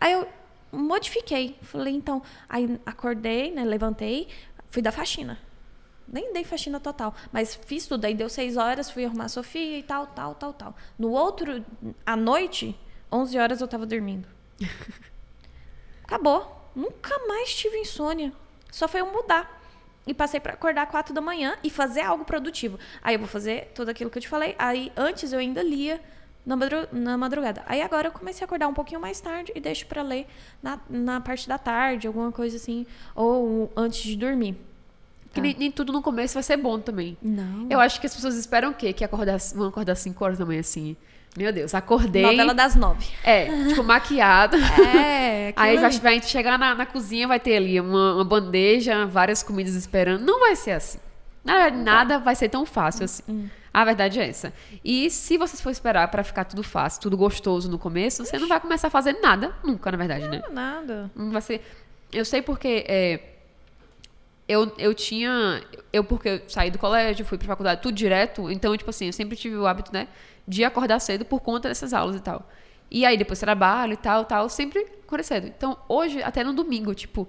Aí 0.01 0.13
eu 0.13 0.27
modifiquei. 0.73 1.57
Falei, 1.63 1.95
então, 1.95 2.23
aí 2.49 2.81
acordei, 2.87 3.53
né? 3.53 3.65
Levantei, 3.65 4.29
fui 4.69 4.83
dar 4.83 4.93
faxina. 4.93 5.39
Nem 6.07 6.33
dei 6.33 6.45
faxina 6.45 6.79
total, 6.81 7.15
mas 7.33 7.55
fiz 7.55 7.87
tudo. 7.87 8.05
Aí 8.05 8.15
deu 8.15 8.29
seis 8.29 8.57
horas, 8.57 8.91
fui 8.91 9.05
arrumar 9.05 9.25
a 9.25 9.29
Sofia 9.29 9.79
e 9.79 9.83
tal, 9.83 10.07
tal, 10.09 10.35
tal, 10.35 10.53
tal. 10.53 10.77
No 10.99 11.11
outro, 11.11 11.65
à 12.05 12.17
noite, 12.17 12.79
11 13.11 13.39
horas 13.39 13.61
eu 13.61 13.69
tava 13.69 13.87
dormindo. 13.87 14.27
Acabou. 16.05 16.61
Nunca 16.75 17.19
mais 17.29 17.55
tive 17.55 17.77
insônia. 17.79 18.33
Só 18.71 18.89
foi 18.89 19.01
eu 19.01 19.13
mudar. 19.13 19.61
E 20.07 20.13
passei 20.13 20.41
para 20.41 20.55
acordar 20.55 20.87
quatro 20.87 21.15
da 21.15 21.21
manhã 21.21 21.57
e 21.63 21.71
fazer 21.71 22.01
algo 22.01 22.25
produtivo. 22.25 22.79
Aí 23.03 23.15
eu 23.15 23.19
vou 23.19 23.29
fazer 23.29 23.71
tudo 23.75 23.91
aquilo 23.91 24.11
que 24.11 24.19
eu 24.19 24.23
te 24.23 24.29
falei. 24.29 24.55
Aí 24.59 24.91
antes 24.97 25.33
eu 25.33 25.39
ainda 25.39 25.63
lia 25.63 26.01
na, 26.45 26.57
madru- 26.57 26.89
na 26.91 27.17
madrugada. 27.17 27.63
Aí 27.67 27.81
agora 27.83 28.09
eu 28.09 28.13
comecei 28.13 28.43
a 28.43 28.47
acordar 28.47 28.67
um 28.69 28.75
pouquinho 28.75 29.01
mais 29.01 29.21
tarde 29.21 29.53
e 29.55 29.61
deixo 29.61 29.87
para 29.87 30.03
ler 30.03 30.27
na, 30.63 30.81
na 30.89 31.21
parte 31.21 31.47
da 31.47 31.57
tarde, 31.57 32.07
alguma 32.09 32.33
coisa 32.33 32.57
assim. 32.57 32.85
Ou 33.15 33.71
antes 33.77 34.03
de 34.03 34.17
dormir. 34.17 34.57
Que 35.33 35.41
nem, 35.41 35.57
nem 35.59 35.71
tudo 35.71 35.93
no 35.93 36.03
começo 36.03 36.35
vai 36.35 36.43
ser 36.43 36.57
bom 36.57 36.79
também. 36.79 37.17
Não. 37.23 37.67
Eu 37.71 37.81
acho 37.81 38.01
que 38.01 38.07
as 38.07 38.15
pessoas 38.15 38.37
esperam 38.37 38.71
o 38.71 38.75
quê? 38.75 38.93
Que 38.93 39.05
acordar, 39.05 39.39
vão 39.55 39.69
acordar 39.69 39.95
5 39.95 40.25
horas 40.25 40.39
da 40.39 40.45
manhã 40.45 40.61
assim. 40.61 40.97
Meu 41.37 41.51
Deus, 41.51 41.75
acordei. 41.75 42.23
Novela 42.23 42.53
das 42.53 42.77
nove. 42.77 43.07
É, 43.25 43.47
tipo, 43.69 43.83
maquiada. 43.83 44.59
É, 44.95 45.55
Aí 45.57 45.79
vai, 45.79 45.91
vai 45.91 46.23
chegar 46.23 46.59
na, 46.59 46.75
na 46.75 46.85
cozinha, 46.85 47.27
vai 47.27 47.41
ter 47.41 47.57
ali 47.57 47.81
uma, 47.81 48.17
uma 48.17 48.25
bandeja, 48.25 49.07
várias 49.07 49.43
comidas 49.43 49.75
esperando. 49.75 50.23
Não 50.23 50.41
vai 50.41 50.55
ser 50.55 50.73
assim. 50.73 50.99
Na 51.43 51.55
verdade, 51.55 51.83
nada 51.83 52.19
vai 52.19 52.35
ser 52.35 52.49
tão 52.51 52.67
fácil 52.67 53.05
assim. 53.05 53.51
A 53.73 53.85
verdade 53.85 54.21
é 54.21 54.29
essa. 54.29 54.53
E 54.85 55.11
se 55.11 55.39
você 55.39 55.57
for 55.57 55.71
esperar 55.71 56.07
pra 56.09 56.23
ficar 56.23 56.45
tudo 56.45 56.63
fácil, 56.63 57.01
tudo 57.01 57.17
gostoso 57.17 57.71
no 57.71 57.79
começo, 57.79 58.25
você 58.25 58.39
não 58.39 58.47
vai 58.47 58.61
começar 58.61 58.89
a 58.89 58.91
fazer 58.91 59.19
nada 59.23 59.55
nunca, 59.65 59.91
na 59.91 59.97
verdade, 59.97 60.29
né? 60.29 60.43
Nada. 60.53 61.11
Não 61.17 61.31
vai 61.31 61.41
ser. 61.41 61.63
Eu 62.13 62.27
sei 62.27 62.43
porque 62.43 62.85
é, 62.87 63.32
eu, 64.49 64.73
eu 64.79 64.95
tinha. 64.95 65.63
Eu, 65.93 66.05
porque 66.05 66.29
eu 66.29 66.43
saí 66.49 66.71
do 66.71 66.79
colégio, 66.79 67.25
fui 67.25 67.39
pra 67.39 67.47
faculdade, 67.47 67.81
tudo 67.83 67.95
direto. 67.95 68.51
Então, 68.51 68.77
tipo 68.77 68.91
assim, 68.91 69.07
eu 69.07 69.13
sempre 69.13 69.37
tive 69.37 69.57
o 69.57 69.67
hábito, 69.67 69.93
né? 69.93 70.09
De 70.47 70.65
acordar 70.65 70.99
cedo 71.01 71.25
por 71.25 71.41
conta 71.41 71.69
dessas 71.69 71.93
aulas 71.93 72.17
e 72.17 72.21
tal. 72.21 72.49
E 72.91 73.07
aí, 73.07 73.17
depois 73.17 73.39
trabalho 73.39 73.95
e 73.95 73.97
tal, 73.97 74.25
tal, 74.25 74.49
sempre 74.49 74.81
acordar 75.05 75.23
cedo. 75.25 75.47
Então, 75.47 75.77
hoje, 75.89 76.23
até 76.23 76.45
no 76.45 76.53
domingo, 76.53 76.95
tipo, 76.95 77.27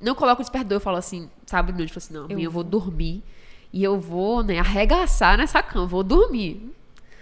não 0.00 0.14
coloco 0.14 0.40
o 0.40 0.44
despertador, 0.44 0.76
eu 0.76 0.80
falo 0.80 0.96
assim, 0.96 1.30
sábado 1.46 1.72
de 1.72 1.78
noite, 1.78 1.90
eu 1.90 2.00
falo 2.00 2.04
assim, 2.04 2.14
não, 2.14 2.24
amanhã 2.24 2.46
eu 2.46 2.50
vou 2.50 2.64
dormir. 2.64 3.22
E 3.72 3.82
eu 3.82 3.98
vou, 3.98 4.42
né, 4.42 4.58
arregaçar 4.58 5.36
nessa 5.36 5.62
cama, 5.62 5.86
vou 5.86 6.02
dormir. 6.02 6.72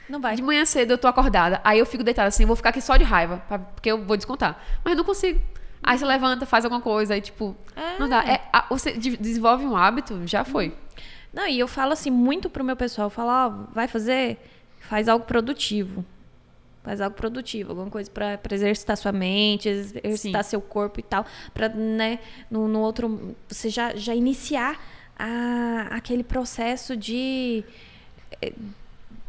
Não 0.08 0.20
vai. 0.20 0.36
De 0.36 0.42
manhã 0.42 0.64
cedo 0.64 0.90
eu 0.92 0.98
tô 0.98 1.06
acordada. 1.08 1.60
Aí 1.64 1.78
eu 1.78 1.86
fico 1.86 2.04
deitada 2.04 2.28
assim, 2.28 2.44
vou 2.44 2.56
ficar 2.56 2.70
aqui 2.70 2.80
só 2.80 2.96
de 2.96 3.04
raiva, 3.04 3.42
pra- 3.48 3.58
porque 3.58 3.90
eu 3.90 4.04
vou 4.04 4.16
descontar. 4.16 4.62
Mas 4.84 4.92
eu 4.92 4.96
não 4.98 5.04
consigo. 5.04 5.40
Aí 5.82 5.98
você 5.98 6.04
levanta, 6.04 6.46
faz 6.46 6.64
alguma 6.64 6.80
coisa, 6.80 7.14
aí 7.14 7.20
tipo, 7.20 7.56
É. 7.74 7.98
não 7.98 8.08
dá. 8.08 8.22
É, 8.24 8.40
a- 8.52 8.66
você 8.70 8.92
de- 8.92 9.16
desenvolve 9.16 9.64
um 9.66 9.76
hábito, 9.76 10.26
já 10.26 10.44
foi. 10.44 10.74
Não, 11.32 11.46
e 11.48 11.58
eu 11.58 11.66
falo 11.66 11.92
assim 11.92 12.10
muito 12.10 12.48
pro 12.50 12.62
meu 12.62 12.76
pessoal, 12.76 13.06
eu 13.06 13.10
falo, 13.10 13.30
ó, 13.30 13.48
vai 13.72 13.88
fazer, 13.88 14.38
faz 14.80 15.08
algo 15.08 15.24
produtivo. 15.24 16.04
Faz 16.84 17.00
algo 17.00 17.14
produtivo, 17.16 17.70
alguma 17.70 17.88
coisa 17.90 18.10
pra 18.10 18.36
pra 18.36 18.54
exercitar 18.54 18.96
sua 18.96 19.12
mente, 19.12 19.68
exercitar 19.68 20.42
Sim. 20.42 20.50
seu 20.50 20.60
corpo 20.60 20.98
e 20.98 21.02
tal, 21.02 21.24
Pra, 21.54 21.68
né, 21.68 22.18
no, 22.50 22.66
no 22.66 22.80
outro 22.80 23.36
você 23.48 23.68
já 23.68 23.94
já 23.94 24.14
iniciar 24.14 24.80
a, 25.16 25.86
aquele 25.92 26.24
processo 26.24 26.96
de, 26.96 27.62
eh, 28.40 28.52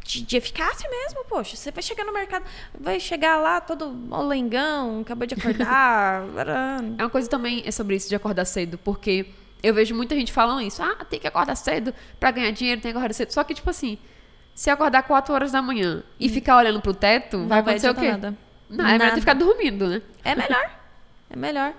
de, 0.04 0.22
de 0.22 0.36
eficácia 0.36 0.88
mesmo, 0.88 1.24
poxa. 1.24 1.56
Você 1.56 1.70
vai 1.70 1.82
chegar 1.82 2.04
no 2.04 2.12
mercado, 2.12 2.44
vai 2.78 3.00
chegar 3.00 3.38
lá 3.38 3.60
todo 3.60 3.88
molengão, 3.88 5.00
acabou 5.00 5.26
de 5.26 5.34
acordar. 5.34 6.22
é 6.98 7.02
uma 7.02 7.10
coisa 7.10 7.28
também 7.28 7.62
é 7.64 7.70
sobre 7.70 7.96
isso 7.96 8.08
de 8.08 8.14
acordar 8.14 8.44
cedo, 8.44 8.78
porque 8.78 9.26
eu 9.62 9.72
vejo 9.72 9.94
muita 9.94 10.14
gente 10.14 10.30
falando 10.30 10.60
isso. 10.60 10.82
Ah, 10.82 11.04
tem 11.08 11.18
que 11.18 11.26
acordar 11.26 11.56
cedo 11.56 11.94
para 12.20 12.30
ganhar 12.30 12.50
dinheiro, 12.50 12.80
tem 12.80 12.92
que 12.92 12.98
acordar 12.98 13.14
cedo. 13.14 13.32
Só 13.32 13.42
que, 13.42 13.54
tipo 13.54 13.68
assim, 13.70 13.98
se 14.54 14.68
acordar 14.68 15.02
4 15.04 15.34
horas 15.34 15.50
da 15.50 15.62
manhã 15.62 16.04
e 16.20 16.26
hum. 16.26 16.28
ficar 16.28 16.58
olhando 16.58 16.80
pro 16.80 16.92
teto, 16.92 17.38
vai, 17.38 17.48
vai 17.48 17.58
acontecer 17.60 17.90
o 17.90 17.94
quê? 17.94 18.10
Nada. 18.10 18.36
Não, 18.68 18.84
é 18.84 18.92
nada. 18.92 19.04
melhor 19.04 19.20
ficar 19.20 19.34
dormindo, 19.34 19.88
né? 19.88 20.02
É 20.22 20.34
melhor. 20.34 20.70
É 21.30 21.36
melhor. 21.36 21.72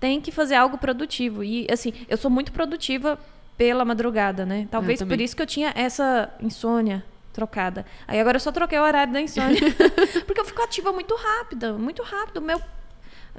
Tem 0.00 0.20
que 0.20 0.32
fazer 0.32 0.56
algo 0.56 0.76
produtivo. 0.76 1.44
E, 1.44 1.66
assim, 1.70 1.92
eu 2.08 2.16
sou 2.16 2.30
muito 2.30 2.50
produtiva 2.50 3.16
pela 3.56 3.84
madrugada, 3.84 4.44
né? 4.44 4.66
Talvez 4.68 5.00
por 5.00 5.20
isso 5.20 5.36
que 5.36 5.42
eu 5.42 5.46
tinha 5.46 5.72
essa 5.76 6.28
insônia 6.40 7.04
trocada. 7.32 7.86
Aí 8.06 8.20
agora 8.20 8.36
eu 8.36 8.40
só 8.40 8.52
troquei 8.52 8.78
o 8.78 8.82
horário 8.82 9.12
da 9.12 9.20
insônia. 9.20 9.60
Porque 10.26 10.40
eu 10.40 10.44
fico 10.44 10.62
ativa 10.62 10.92
muito 10.92 11.14
rápida, 11.14 11.72
muito 11.72 12.02
rápido. 12.02 12.40
Meu 12.40 12.60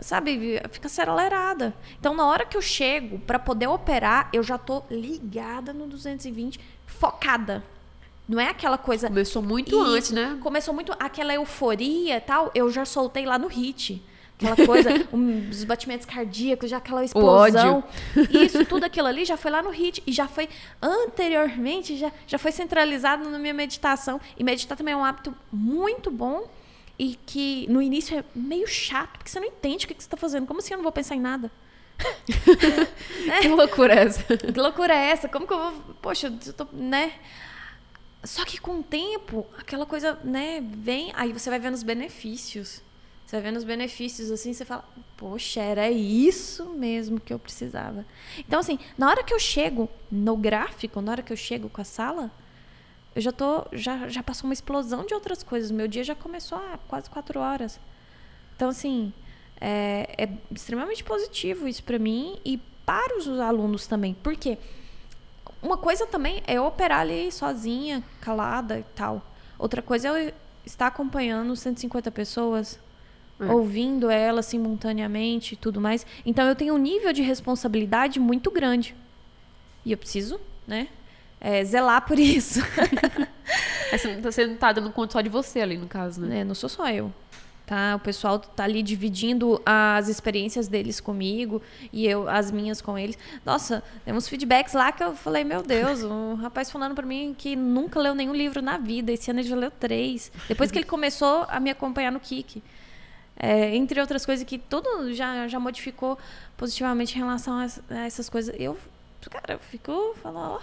sabe, 0.02 0.60
fica 0.72 0.88
acelerada. 0.88 1.74
Então, 2.00 2.16
na 2.16 2.26
hora 2.26 2.46
que 2.46 2.58
eu 2.58 2.62
chego 2.62 3.20
para 3.20 3.38
poder 3.38 3.68
operar, 3.68 4.30
eu 4.34 4.42
já 4.42 4.58
tô 4.58 4.84
ligada 4.90 5.72
no 5.72 5.88
220, 5.88 6.60
focada. 6.88 7.64
Não 8.28 8.40
é 8.40 8.48
aquela 8.48 8.78
coisa. 8.78 9.08
Começou 9.08 9.42
muito 9.42 9.76
Isso, 9.76 9.86
antes, 9.86 10.12
né? 10.12 10.38
Começou 10.42 10.74
muito 10.74 10.94
aquela 11.00 11.34
euforia 11.34 12.18
e 12.18 12.22
tal. 12.22 12.52
Eu 12.56 12.72
já 12.72 12.86
soltei 12.86 13.26
lá 13.26 13.38
no 13.38 13.48
hit. 13.48 14.04
Aquela 14.36 14.66
coisa, 14.66 14.90
um, 15.14 15.50
os 15.50 15.64
batimentos 15.64 16.06
cardíacos, 16.06 16.70
já 16.70 16.78
aquela 16.78 17.04
explosão. 17.06 17.84
Isso, 18.30 18.66
tudo 18.66 18.84
aquilo 18.84 19.08
ali 19.08 19.26
já 19.26 19.38
foi 19.38 19.52
lá 19.52 19.62
no 19.62 19.70
hit. 19.70 20.04
E 20.06 20.12
já 20.12 20.28
foi 20.28 20.50
anteriormente, 20.82 21.96
já, 21.98 22.12
já 22.28 22.38
foi 22.38 22.52
centralizado 22.52 23.30
na 23.30 23.40
minha 23.40 23.54
meditação. 23.54 24.20
E 24.38 24.44
meditar 24.44 24.78
também 24.78 24.94
é 24.94 24.98
um 24.98 25.06
hábito 25.06 25.34
muito 25.52 26.12
bom 26.12 26.50
e 26.98 27.18
que 27.26 27.66
no 27.70 27.82
início 27.82 28.18
é 28.18 28.24
meio 28.36 28.68
chato, 28.68 29.18
porque 29.18 29.30
você 29.30 29.40
não 29.40 29.48
entende 29.48 29.86
o 29.86 29.88
que, 29.88 29.94
você 29.94 30.02
está 30.02 30.18
fazendo. 30.18 30.46
Como 30.46 30.60
assim 30.60 30.74
eu 30.74 30.78
não 30.78 30.84
vou 30.84 30.92
pensar 30.92 31.16
em 31.16 31.22
nada? 31.22 31.52
Que 33.42 33.48
loucura 33.48 33.94
é 33.94 34.04
essa? 34.04 34.38
Que 34.38 34.60
loucura 34.60 34.94
é 34.94 35.10
essa? 35.12 35.30
Como 35.30 35.48
que 35.48 35.54
eu 35.54 35.58
vou. 35.58 35.72
Poxa, 36.02 36.28
eu 36.46 36.54
tô. 36.54 36.68
né? 36.74 37.14
Só 38.24 38.46
que 38.46 38.60
com 38.60 38.80
o 38.80 38.84
tempo, 38.84 39.46
aquela 39.58 39.86
coisa, 39.86 40.18
né, 40.24 40.62
vem, 40.62 41.12
aí 41.16 41.34
você 41.34 41.50
vai 41.50 41.60
vendo 41.60 41.74
os 41.74 41.84
benefícios. 41.84 42.82
Você 43.34 43.38
vai 43.42 43.50
vendo 43.50 43.58
os 43.58 43.64
benefícios 43.64 44.30
assim, 44.30 44.54
você 44.54 44.64
fala, 44.64 44.88
poxa, 45.18 45.60
era 45.60 45.90
isso 45.90 46.66
mesmo 46.70 47.20
que 47.20 47.34
eu 47.34 47.40
precisava. 47.40 48.06
Então, 48.38 48.60
assim, 48.60 48.78
na 48.96 49.10
hora 49.10 49.24
que 49.24 49.34
eu 49.34 49.40
chego 49.40 49.90
no 50.12 50.38
gráfico, 50.38 51.02
na 51.02 51.14
hora 51.14 51.24
que 51.24 51.34
eu 51.34 51.38
chego 51.38 51.68
com 51.68 51.82
a 51.82 51.84
sala, 51.84 52.30
eu 53.16 53.24
já 53.24 53.32
tô. 53.32 53.66
Já, 53.72 54.08
já 54.08 54.22
passou 54.22 54.48
uma 54.48 54.54
explosão 54.54 55.04
de 55.04 55.16
outras 55.16 55.42
coisas. 55.42 55.72
Meu 55.72 55.88
dia 55.88 56.04
já 56.04 56.14
começou 56.14 56.60
há 56.60 56.78
quase 56.88 57.10
quatro 57.10 57.40
horas. 57.40 57.80
Então, 58.56 58.70
assim, 58.70 59.12
é, 59.60 60.14
é 60.16 60.30
extremamente 60.52 61.04
positivo 61.04 61.68
isso 61.68 61.84
para 61.84 61.98
mim 61.98 62.40
e 62.46 62.60
para 62.86 63.18
os 63.18 63.28
alunos 63.28 63.88
também. 63.88 64.14
Por 64.14 64.36
quê? 64.36 64.60
Uma 65.60 65.78
coisa 65.78 66.06
também 66.06 66.44
é 66.46 66.62
operar 66.62 67.00
ali 67.00 67.32
sozinha, 67.32 68.04
calada 68.22 68.78
e 68.78 68.84
tal. 68.94 69.24
Outra 69.58 69.82
coisa 69.82 70.20
é 70.20 70.36
estar 70.64 70.86
acompanhando 70.86 71.56
150 71.56 72.12
pessoas, 72.12 72.80
é. 73.48 73.52
ouvindo 73.52 74.10
elas 74.10 74.46
simultaneamente 74.46 75.54
e 75.54 75.58
tudo 75.58 75.80
mais. 75.82 76.06
Então 76.26 76.48
eu 76.48 76.56
tenho 76.56 76.74
um 76.74 76.78
nível 76.78 77.14
de 77.14 77.22
responsabilidade 77.22 78.20
muito 78.20 78.52
grande. 78.52 78.96
E 79.86 79.92
eu 79.92 79.98
preciso, 79.98 80.40
né, 80.66 80.88
é, 81.40 81.64
zelar 81.64 82.06
por 82.06 82.18
isso. 82.20 82.62
você 84.22 84.48
não 84.48 84.56
tá 84.56 84.72
dando 84.72 84.92
conta 84.92 85.14
só 85.14 85.22
de 85.22 85.30
você 85.30 85.60
ali, 85.60 85.78
no 85.78 85.88
caso, 85.88 86.22
né? 86.22 86.40
É, 86.40 86.44
não 86.44 86.56
sou 86.56 86.70
só 86.70 86.90
eu. 86.90 87.12
Tá? 87.66 87.96
O 87.96 88.00
pessoal 88.00 88.40
tá 88.40 88.66
ali 88.66 88.84
dividindo 88.84 89.62
as 89.66 90.10
experiências 90.10 90.68
deles 90.68 91.00
comigo 91.00 91.62
e 91.94 92.06
eu 92.06 92.28
as 92.28 92.52
minhas 92.52 92.82
com 92.82 92.98
eles. 92.98 93.18
Nossa, 93.46 93.82
tem 94.04 94.14
uns 94.14 94.28
feedbacks 94.28 94.74
lá 94.74 94.92
que 94.92 95.02
eu 95.02 95.16
falei, 95.16 95.46
meu 95.46 95.64
Deus, 95.64 96.04
um 96.04 96.36
rapaz 96.44 96.70
falando 96.70 96.94
para 96.94 97.06
mim 97.06 97.34
que 97.38 97.56
nunca 97.56 98.00
leu 98.00 98.14
nenhum 98.14 98.34
livro 98.34 98.62
na 98.62 98.78
vida. 98.78 99.14
Esse 99.14 99.32
ano 99.32 99.40
ele 99.40 99.48
já 99.48 99.56
leu 99.56 99.72
três. 99.72 100.30
Depois 100.48 100.72
que 100.72 100.78
ele 100.78 100.86
começou 100.86 101.46
a 101.48 101.58
me 101.60 101.70
acompanhar 101.70 102.12
no 102.12 102.20
Kik. 102.20 102.62
É, 103.36 103.76
entre 103.76 104.00
outras 104.00 104.26
coisas 104.26 104.46
que 104.46 104.58
tudo 104.58 105.14
já, 105.14 105.48
já 105.48 105.60
modificou 105.60 106.18
positivamente 106.56 107.16
em 107.16 107.20
relação 107.20 107.58
a, 107.58 107.68
a 107.96 108.06
essas 108.06 108.30
coisas. 108.30 108.56
Eu 108.60 108.78
cara, 109.30 109.58
ficou 109.60 110.16
falando. 110.16 110.60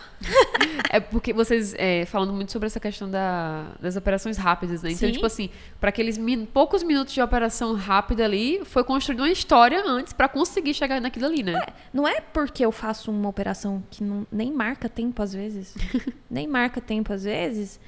é 0.90 1.00
porque 1.00 1.32
vocês 1.32 1.74
é, 1.76 2.04
falando 2.06 2.32
muito 2.32 2.52
sobre 2.52 2.66
essa 2.66 2.80
questão 2.80 3.10
da, 3.10 3.66
das 3.80 3.96
operações 3.96 4.36
rápidas, 4.36 4.82
né? 4.82 4.90
Então, 4.90 5.08
Sim. 5.08 5.12
tipo 5.12 5.26
assim, 5.26 5.50
para 5.80 5.90
aqueles 5.90 6.18
min, 6.18 6.44
poucos 6.46 6.82
minutos 6.82 7.12
de 7.12 7.22
operação 7.22 7.74
rápida 7.74 8.24
ali, 8.24 8.62
foi 8.64 8.84
construída 8.84 9.22
uma 9.22 9.30
história 9.30 9.82
antes 9.86 10.12
para 10.12 10.28
conseguir 10.28 10.74
chegar 10.74 11.00
naquilo 11.00 11.26
ali, 11.26 11.42
né? 11.42 11.52
É, 11.54 11.72
não 11.92 12.06
é 12.06 12.20
porque 12.20 12.64
eu 12.64 12.72
faço 12.72 13.10
uma 13.10 13.28
operação 13.28 13.82
que 13.90 14.02
não, 14.02 14.26
nem 14.30 14.52
marca 14.52 14.88
tempo 14.88 15.22
às 15.22 15.32
vezes, 15.32 15.76
nem 16.30 16.46
marca 16.46 16.80
tempo 16.80 17.12
às 17.12 17.24
vezes, 17.24 17.80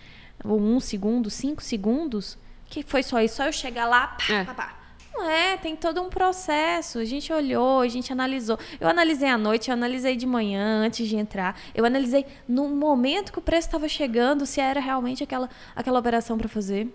ou 0.44 0.60
um 0.60 0.80
segundo, 0.80 1.30
cinco 1.30 1.62
segundos, 1.62 2.38
que 2.72 2.82
foi 2.82 3.02
só 3.02 3.20
isso, 3.20 3.36
só 3.36 3.44
eu 3.44 3.52
chegar 3.52 3.84
lá, 3.84 4.06
pá, 4.06 4.32
é. 4.32 4.44
pá, 4.44 4.54
pá 4.54 4.82
não 5.14 5.28
é, 5.28 5.58
tem 5.58 5.76
todo 5.76 6.00
um 6.00 6.08
processo. 6.08 6.98
A 6.98 7.04
gente 7.04 7.30
olhou, 7.30 7.80
a 7.80 7.88
gente 7.88 8.10
analisou. 8.10 8.58
Eu 8.80 8.88
analisei 8.88 9.28
à 9.28 9.36
noite, 9.36 9.68
eu 9.68 9.74
analisei 9.74 10.16
de 10.16 10.24
manhã, 10.24 10.86
antes 10.86 11.06
de 11.06 11.16
entrar. 11.16 11.60
Eu 11.74 11.84
analisei 11.84 12.24
no 12.48 12.66
momento 12.66 13.30
que 13.30 13.38
o 13.38 13.42
preço 13.42 13.68
estava 13.68 13.86
chegando, 13.88 14.46
se 14.46 14.58
era 14.58 14.80
realmente 14.80 15.22
aquela, 15.22 15.50
aquela 15.76 15.98
operação 15.98 16.38
para 16.38 16.48
fazer. 16.48 16.88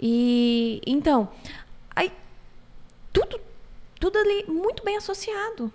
E 0.00 0.80
então, 0.86 1.28
aí 1.94 2.10
tudo, 3.12 3.38
tudo 4.00 4.16
ali 4.18 4.46
muito 4.48 4.82
bem 4.82 4.96
associado. 4.96 5.70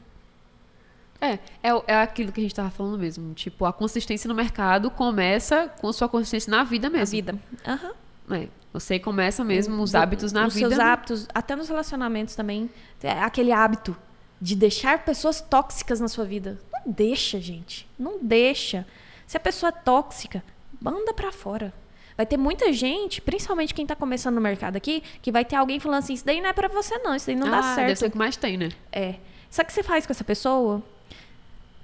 É, 1.21 1.33
é, 1.62 1.69
é 1.85 2.01
aquilo 2.01 2.31
que 2.31 2.39
a 2.39 2.43
gente 2.43 2.51
estava 2.51 2.71
falando 2.71 2.97
mesmo. 2.97 3.31
Tipo, 3.35 3.65
a 3.65 3.71
consistência 3.71 4.27
no 4.27 4.33
mercado 4.33 4.89
começa 4.89 5.67
com 5.79 5.93
sua 5.93 6.09
consistência 6.09 6.49
na 6.49 6.63
vida 6.63 6.89
mesmo. 6.89 6.99
Na 6.99 7.12
vida. 7.12 7.39
Aham. 7.67 7.88
Uhum. 7.89 8.09
É, 8.31 8.47
você 8.71 8.99
começa 8.99 9.43
mesmo 9.43 9.81
os 9.81 9.95
hábitos 9.95 10.31
na 10.31 10.47
os 10.47 10.53
vida. 10.53 10.67
Os 10.67 10.73
seus 10.73 10.85
hábitos, 10.85 11.27
até 11.33 11.55
nos 11.55 11.67
relacionamentos 11.67 12.35
também. 12.35 12.69
É 13.01 13.11
aquele 13.21 13.51
hábito 13.51 13.95
de 14.41 14.55
deixar 14.55 15.03
pessoas 15.03 15.41
tóxicas 15.41 15.99
na 15.99 16.07
sua 16.07 16.25
vida. 16.25 16.59
Não 16.73 16.91
deixa, 16.91 17.39
gente. 17.39 17.87
Não 17.97 18.19
deixa. 18.21 18.85
Se 19.27 19.37
a 19.37 19.39
pessoa 19.39 19.69
é 19.69 19.71
tóxica, 19.71 20.43
manda 20.81 21.13
para 21.13 21.31
fora. 21.31 21.73
Vai 22.15 22.25
ter 22.25 22.37
muita 22.37 22.73
gente, 22.73 23.21
principalmente 23.21 23.73
quem 23.73 23.85
tá 23.85 23.95
começando 23.95 24.35
no 24.35 24.41
mercado 24.41 24.75
aqui, 24.75 25.01
que 25.21 25.31
vai 25.31 25.45
ter 25.45 25.55
alguém 25.55 25.79
falando 25.79 25.99
assim: 25.99 26.13
Isso 26.13 26.25
daí 26.25 26.41
não 26.41 26.49
é 26.49 26.53
para 26.53 26.67
você, 26.67 26.97
não. 26.97 27.15
Isso 27.15 27.27
daí 27.27 27.35
não 27.35 27.47
ah, 27.47 27.51
dá 27.51 27.63
certo. 27.75 27.87
Deve 27.87 27.95
ser 27.95 28.05
o 28.07 28.11
que 28.11 28.17
mais 28.17 28.35
tem, 28.35 28.57
né? 28.57 28.69
É. 28.91 29.15
Sabe 29.49 29.65
o 29.65 29.67
que 29.67 29.73
você 29.73 29.83
faz 29.83 30.05
com 30.05 30.11
essa 30.11 30.23
pessoa? 30.23 30.83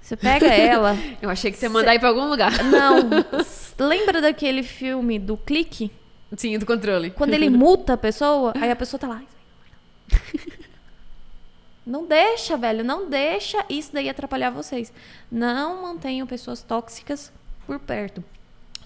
Você 0.00 0.16
pega 0.16 0.46
ela. 0.52 0.96
Eu 1.20 1.30
achei 1.30 1.50
que 1.50 1.56
você 1.56 1.66
ia 1.66 1.70
mandar 1.70 1.94
ir 1.94 1.98
pra 1.98 2.10
algum 2.10 2.28
lugar. 2.28 2.52
Não. 2.64 3.08
Lembra 3.78 4.20
daquele 4.20 4.62
filme 4.62 5.18
do 5.18 5.36
Clique? 5.36 5.90
Sim, 6.36 6.58
do 6.58 6.66
controle. 6.66 7.10
Quando 7.10 7.34
ele 7.34 7.48
multa 7.50 7.92
a 7.92 7.96
pessoa, 7.96 8.52
aí 8.56 8.70
a 8.70 8.76
pessoa 8.76 8.98
tá 8.98 9.06
lá. 9.06 9.22
Não 11.86 12.04
deixa, 12.04 12.56
velho. 12.56 12.82
Não 12.82 13.08
deixa 13.08 13.64
isso 13.68 13.92
daí 13.92 14.08
atrapalhar 14.08 14.50
vocês. 14.50 14.92
Não 15.30 15.82
mantenham 15.82 16.26
pessoas 16.26 16.62
tóxicas 16.62 17.32
por 17.64 17.78
perto. 17.78 18.24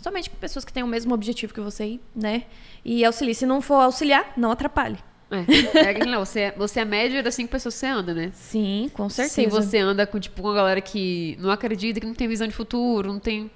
Somente 0.02 0.28
com 0.28 0.36
pessoas 0.36 0.64
que 0.64 0.72
têm 0.72 0.82
o 0.82 0.86
mesmo 0.86 1.14
objetivo 1.14 1.54
que 1.54 1.60
você, 1.60 1.98
né? 2.14 2.44
E 2.84 3.04
auxilie. 3.04 3.34
Se 3.34 3.46
não 3.46 3.62
for 3.62 3.76
auxiliar, 3.76 4.32
não 4.36 4.50
atrapalhe. 4.50 4.98
É, 5.30 6.00
é 6.00 6.04
não, 6.04 6.24
você, 6.24 6.40
é, 6.40 6.52
você 6.52 6.80
é 6.80 6.82
a 6.82 6.86
média 6.86 7.22
das 7.22 7.34
cinco 7.34 7.50
pessoas 7.50 7.74
que 7.74 7.80
você 7.80 7.86
anda, 7.86 8.12
né? 8.12 8.32
Sim, 8.34 8.90
com 8.92 9.08
certeza. 9.08 9.34
Se 9.34 9.46
você 9.46 9.78
anda 9.78 10.06
com, 10.06 10.18
tipo, 10.18 10.42
uma 10.42 10.54
galera 10.54 10.80
que 10.80 11.36
não 11.40 11.50
acredita, 11.50 12.00
que 12.00 12.06
não 12.06 12.14
tem 12.14 12.26
visão 12.26 12.48
de 12.48 12.54
futuro, 12.54 13.12
não 13.12 13.20
tem 13.20 13.50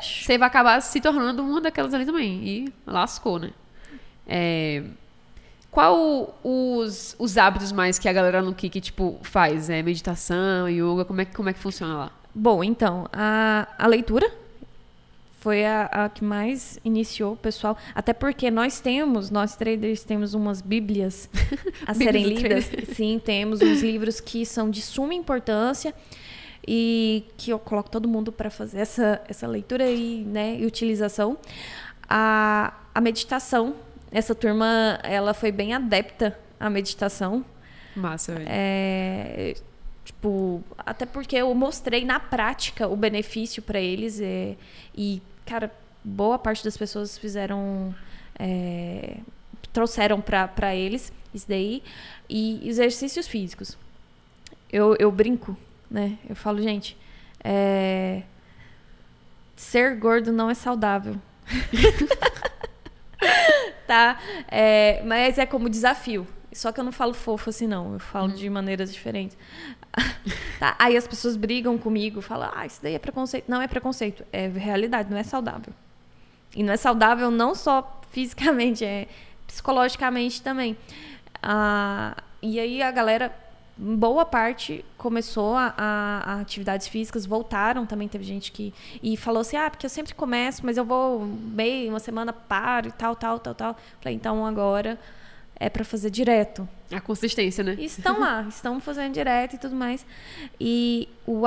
você 0.00 0.38
vai 0.38 0.48
acabar 0.48 0.80
se 0.80 1.00
tornando 1.00 1.42
uma 1.42 1.60
daquelas 1.60 1.94
ali 1.94 2.04
também. 2.04 2.42
E 2.46 2.72
lascou, 2.86 3.38
né? 3.38 3.50
É, 4.26 4.82
qual 5.70 6.38
os, 6.42 7.14
os 7.18 7.38
hábitos 7.38 7.70
mais 7.70 7.98
que 7.98 8.08
a 8.08 8.12
galera 8.12 8.42
no 8.42 8.54
Kik, 8.54 8.80
tipo, 8.80 9.18
faz? 9.22 9.70
É 9.70 9.82
meditação, 9.82 10.68
yoga? 10.68 11.04
Como 11.04 11.20
é, 11.20 11.24
como 11.24 11.48
é 11.48 11.52
que 11.52 11.60
funciona 11.60 11.96
lá? 11.96 12.12
Bom, 12.34 12.62
então, 12.64 13.06
a, 13.12 13.68
a 13.78 13.86
leitura 13.86 14.30
foi 15.40 15.64
a, 15.64 15.84
a, 15.86 16.08
que 16.08 16.22
mais 16.22 16.78
iniciou 16.84 17.32
o 17.32 17.36
pessoal. 17.36 17.76
Até 17.94 18.12
porque 18.12 18.50
nós 18.50 18.80
temos, 18.80 19.30
nós 19.30 19.56
traders 19.56 20.04
temos 20.04 20.34
umas 20.34 20.60
bíblias 20.60 21.28
a 21.86 21.94
serem 21.94 22.24
lidas. 22.24 22.70
Sim, 22.94 23.20
temos 23.24 23.60
uns 23.62 23.80
livros 23.80 24.20
que 24.20 24.44
são 24.44 24.70
de 24.70 24.82
suma 24.82 25.14
importância 25.14 25.94
e 26.66 27.24
que 27.36 27.50
eu 27.50 27.58
coloco 27.58 27.90
todo 27.90 28.08
mundo 28.08 28.30
para 28.30 28.50
fazer 28.50 28.80
essa, 28.80 29.20
essa 29.28 29.46
leitura 29.46 29.90
e, 29.90 30.24
né, 30.24 30.56
e 30.58 30.66
utilização. 30.66 31.38
A, 32.08 32.74
a 32.94 33.00
meditação, 33.00 33.76
essa 34.10 34.34
turma 34.34 34.98
ela 35.02 35.32
foi 35.34 35.52
bem 35.52 35.74
adepta 35.74 36.38
à 36.58 36.68
meditação. 36.68 37.44
Massa, 37.96 38.34
velho. 38.34 38.46
É, 38.48 39.54
Tipo, 40.10 40.62
até 40.78 41.06
porque 41.06 41.36
eu 41.36 41.54
mostrei 41.54 42.04
na 42.04 42.18
prática 42.18 42.88
o 42.88 42.96
benefício 42.96 43.62
para 43.62 43.80
eles. 43.80 44.20
É, 44.20 44.56
e, 44.94 45.22
cara, 45.46 45.70
boa 46.02 46.38
parte 46.38 46.64
das 46.64 46.76
pessoas 46.76 47.16
fizeram. 47.16 47.94
É, 48.38 49.18
trouxeram 49.72 50.20
para 50.20 50.74
eles 50.74 51.12
isso 51.32 51.48
daí. 51.48 51.82
E 52.28 52.60
exercícios 52.68 53.28
físicos. 53.28 53.78
Eu, 54.72 54.96
eu 54.98 55.12
brinco, 55.12 55.56
né? 55.90 56.18
Eu 56.28 56.36
falo, 56.36 56.62
gente, 56.62 56.96
é, 57.42 58.22
ser 59.56 59.96
gordo 59.96 60.32
não 60.32 60.48
é 60.48 60.54
saudável. 60.54 61.16
tá? 63.86 64.18
É, 64.48 65.02
mas 65.04 65.38
é 65.38 65.46
como 65.46 65.68
desafio. 65.68 66.26
Só 66.52 66.72
que 66.72 66.80
eu 66.80 66.84
não 66.84 66.92
falo 66.92 67.14
fofo 67.14 67.50
assim, 67.50 67.66
não. 67.66 67.94
Eu 67.94 67.98
falo 67.98 68.28
hum. 68.28 68.34
de 68.34 68.48
maneiras 68.48 68.92
diferentes. 68.92 69.36
tá? 70.58 70.76
Aí 70.78 70.96
as 70.96 71.06
pessoas 71.06 71.36
brigam 71.36 71.76
comigo, 71.78 72.20
falam, 72.20 72.50
ah, 72.54 72.66
isso 72.66 72.80
daí 72.82 72.94
é 72.94 72.98
preconceito. 72.98 73.48
Não 73.48 73.60
é 73.60 73.68
preconceito, 73.68 74.24
é 74.32 74.48
realidade, 74.48 75.10
não 75.10 75.18
é 75.18 75.22
saudável. 75.22 75.72
E 76.54 76.62
não 76.62 76.72
é 76.72 76.76
saudável 76.76 77.30
não 77.30 77.54
só 77.54 78.00
fisicamente, 78.10 78.84
é 78.84 79.06
psicologicamente 79.46 80.42
também. 80.42 80.76
Ah, 81.42 82.16
e 82.42 82.58
aí 82.58 82.82
a 82.82 82.90
galera, 82.90 83.34
boa 83.80 84.26
parte, 84.26 84.84
começou 84.98 85.54
a, 85.56 85.74
a, 85.76 86.34
a, 86.34 86.40
atividades 86.40 86.86
físicas, 86.86 87.24
voltaram 87.24 87.86
também. 87.86 88.06
Teve 88.08 88.24
gente 88.24 88.52
que. 88.52 88.74
E 89.02 89.16
falou 89.16 89.40
assim: 89.40 89.56
ah, 89.56 89.70
porque 89.70 89.86
eu 89.86 89.90
sempre 89.90 90.14
começo, 90.14 90.64
mas 90.64 90.76
eu 90.76 90.84
vou 90.84 91.24
meio, 91.24 91.90
uma 91.90 91.98
semana 91.98 92.32
paro 92.32 92.88
e 92.88 92.92
tal, 92.92 93.16
tal, 93.16 93.38
tal, 93.38 93.54
tal. 93.54 93.76
Falei, 94.00 94.14
então 94.14 94.44
agora 94.44 94.98
é 95.58 95.70
para 95.70 95.82
fazer 95.82 96.10
direto. 96.10 96.68
A 96.92 97.00
consistência, 97.00 97.64
né? 97.64 97.76
E 97.78 97.86
estão 97.86 98.20
lá, 98.20 98.42
estão 98.48 98.78
fazendo 98.80 99.14
direto 99.14 99.54
e 99.54 99.58
tudo 99.58 99.74
mais. 99.74 100.04
E 100.60 101.08
o 101.26 101.42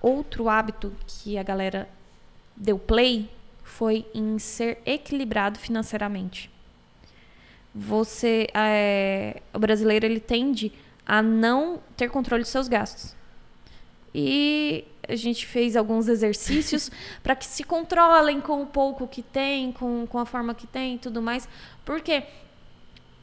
outro 0.00 0.48
hábito 0.48 0.92
que 1.06 1.36
a 1.36 1.42
galera 1.42 1.88
deu 2.56 2.78
play 2.78 3.30
foi 3.62 4.06
em 4.14 4.38
ser 4.38 4.78
equilibrado 4.86 5.58
financeiramente. 5.58 6.50
Você, 7.74 8.48
é, 8.52 9.40
o 9.52 9.58
brasileiro, 9.58 10.04
ele 10.04 10.20
tende 10.20 10.70
a 11.06 11.22
não 11.22 11.80
ter 11.96 12.08
controle 12.10 12.42
dos 12.42 12.50
seus 12.50 12.68
gastos. 12.68 13.14
E 14.14 14.84
a 15.08 15.16
gente 15.16 15.46
fez 15.46 15.76
alguns 15.76 16.08
exercícios 16.08 16.90
para 17.22 17.34
que 17.34 17.46
se 17.46 17.64
controlem 17.64 18.40
com 18.40 18.62
o 18.62 18.66
pouco 18.66 19.08
que 19.08 19.22
tem, 19.22 19.72
com, 19.72 20.06
com 20.06 20.18
a 20.18 20.26
forma 20.26 20.54
que 20.54 20.66
tem 20.66 20.96
e 20.96 20.98
tudo 20.98 21.22
mais. 21.22 21.48
Porque 21.84 22.24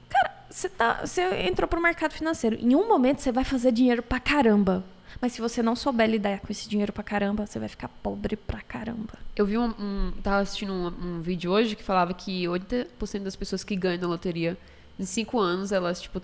Cara, 0.10 0.34
você 0.50 0.68
tá, 0.68 1.06
você 1.06 1.22
entrou 1.48 1.68
pro 1.68 1.80
mercado 1.80 2.12
financeiro. 2.12 2.58
Em 2.60 2.76
um 2.76 2.88
momento 2.88 3.22
você 3.22 3.32
vai 3.32 3.44
fazer 3.44 3.72
dinheiro 3.72 4.02
pra 4.02 4.20
caramba. 4.20 4.84
Mas 5.22 5.34
se 5.34 5.42
você 5.42 5.62
não 5.62 5.76
souber 5.76 6.10
lidar 6.10 6.40
com 6.40 6.52
esse 6.52 6.68
dinheiro 6.70 6.94
pra 6.94 7.04
caramba, 7.04 7.46
você 7.46 7.60
vai 7.60 7.68
ficar 7.68 7.88
pobre 7.88 8.36
pra 8.36 8.62
caramba. 8.62 9.14
Eu 9.36 9.46
vi 9.46 9.58
um. 9.58 9.74
um 9.80 10.12
tava 10.24 10.40
assistindo 10.40 10.72
um, 10.72 10.88
um, 10.88 11.22
vídeo 11.22 11.52
hoje 11.52 11.76
que 11.76 11.84
falava 11.84 12.14
que 12.14 12.44
80% 12.44 13.24
das 13.24 13.36
pessoas 13.36 13.64
que 13.64 13.76
ganham 13.76 14.02
na 14.02 14.08
loteria, 14.08 14.58
em 15.00 15.06
5 15.06 15.40
anos, 15.40 15.72
elas, 15.72 16.02
tipo, 16.02 16.20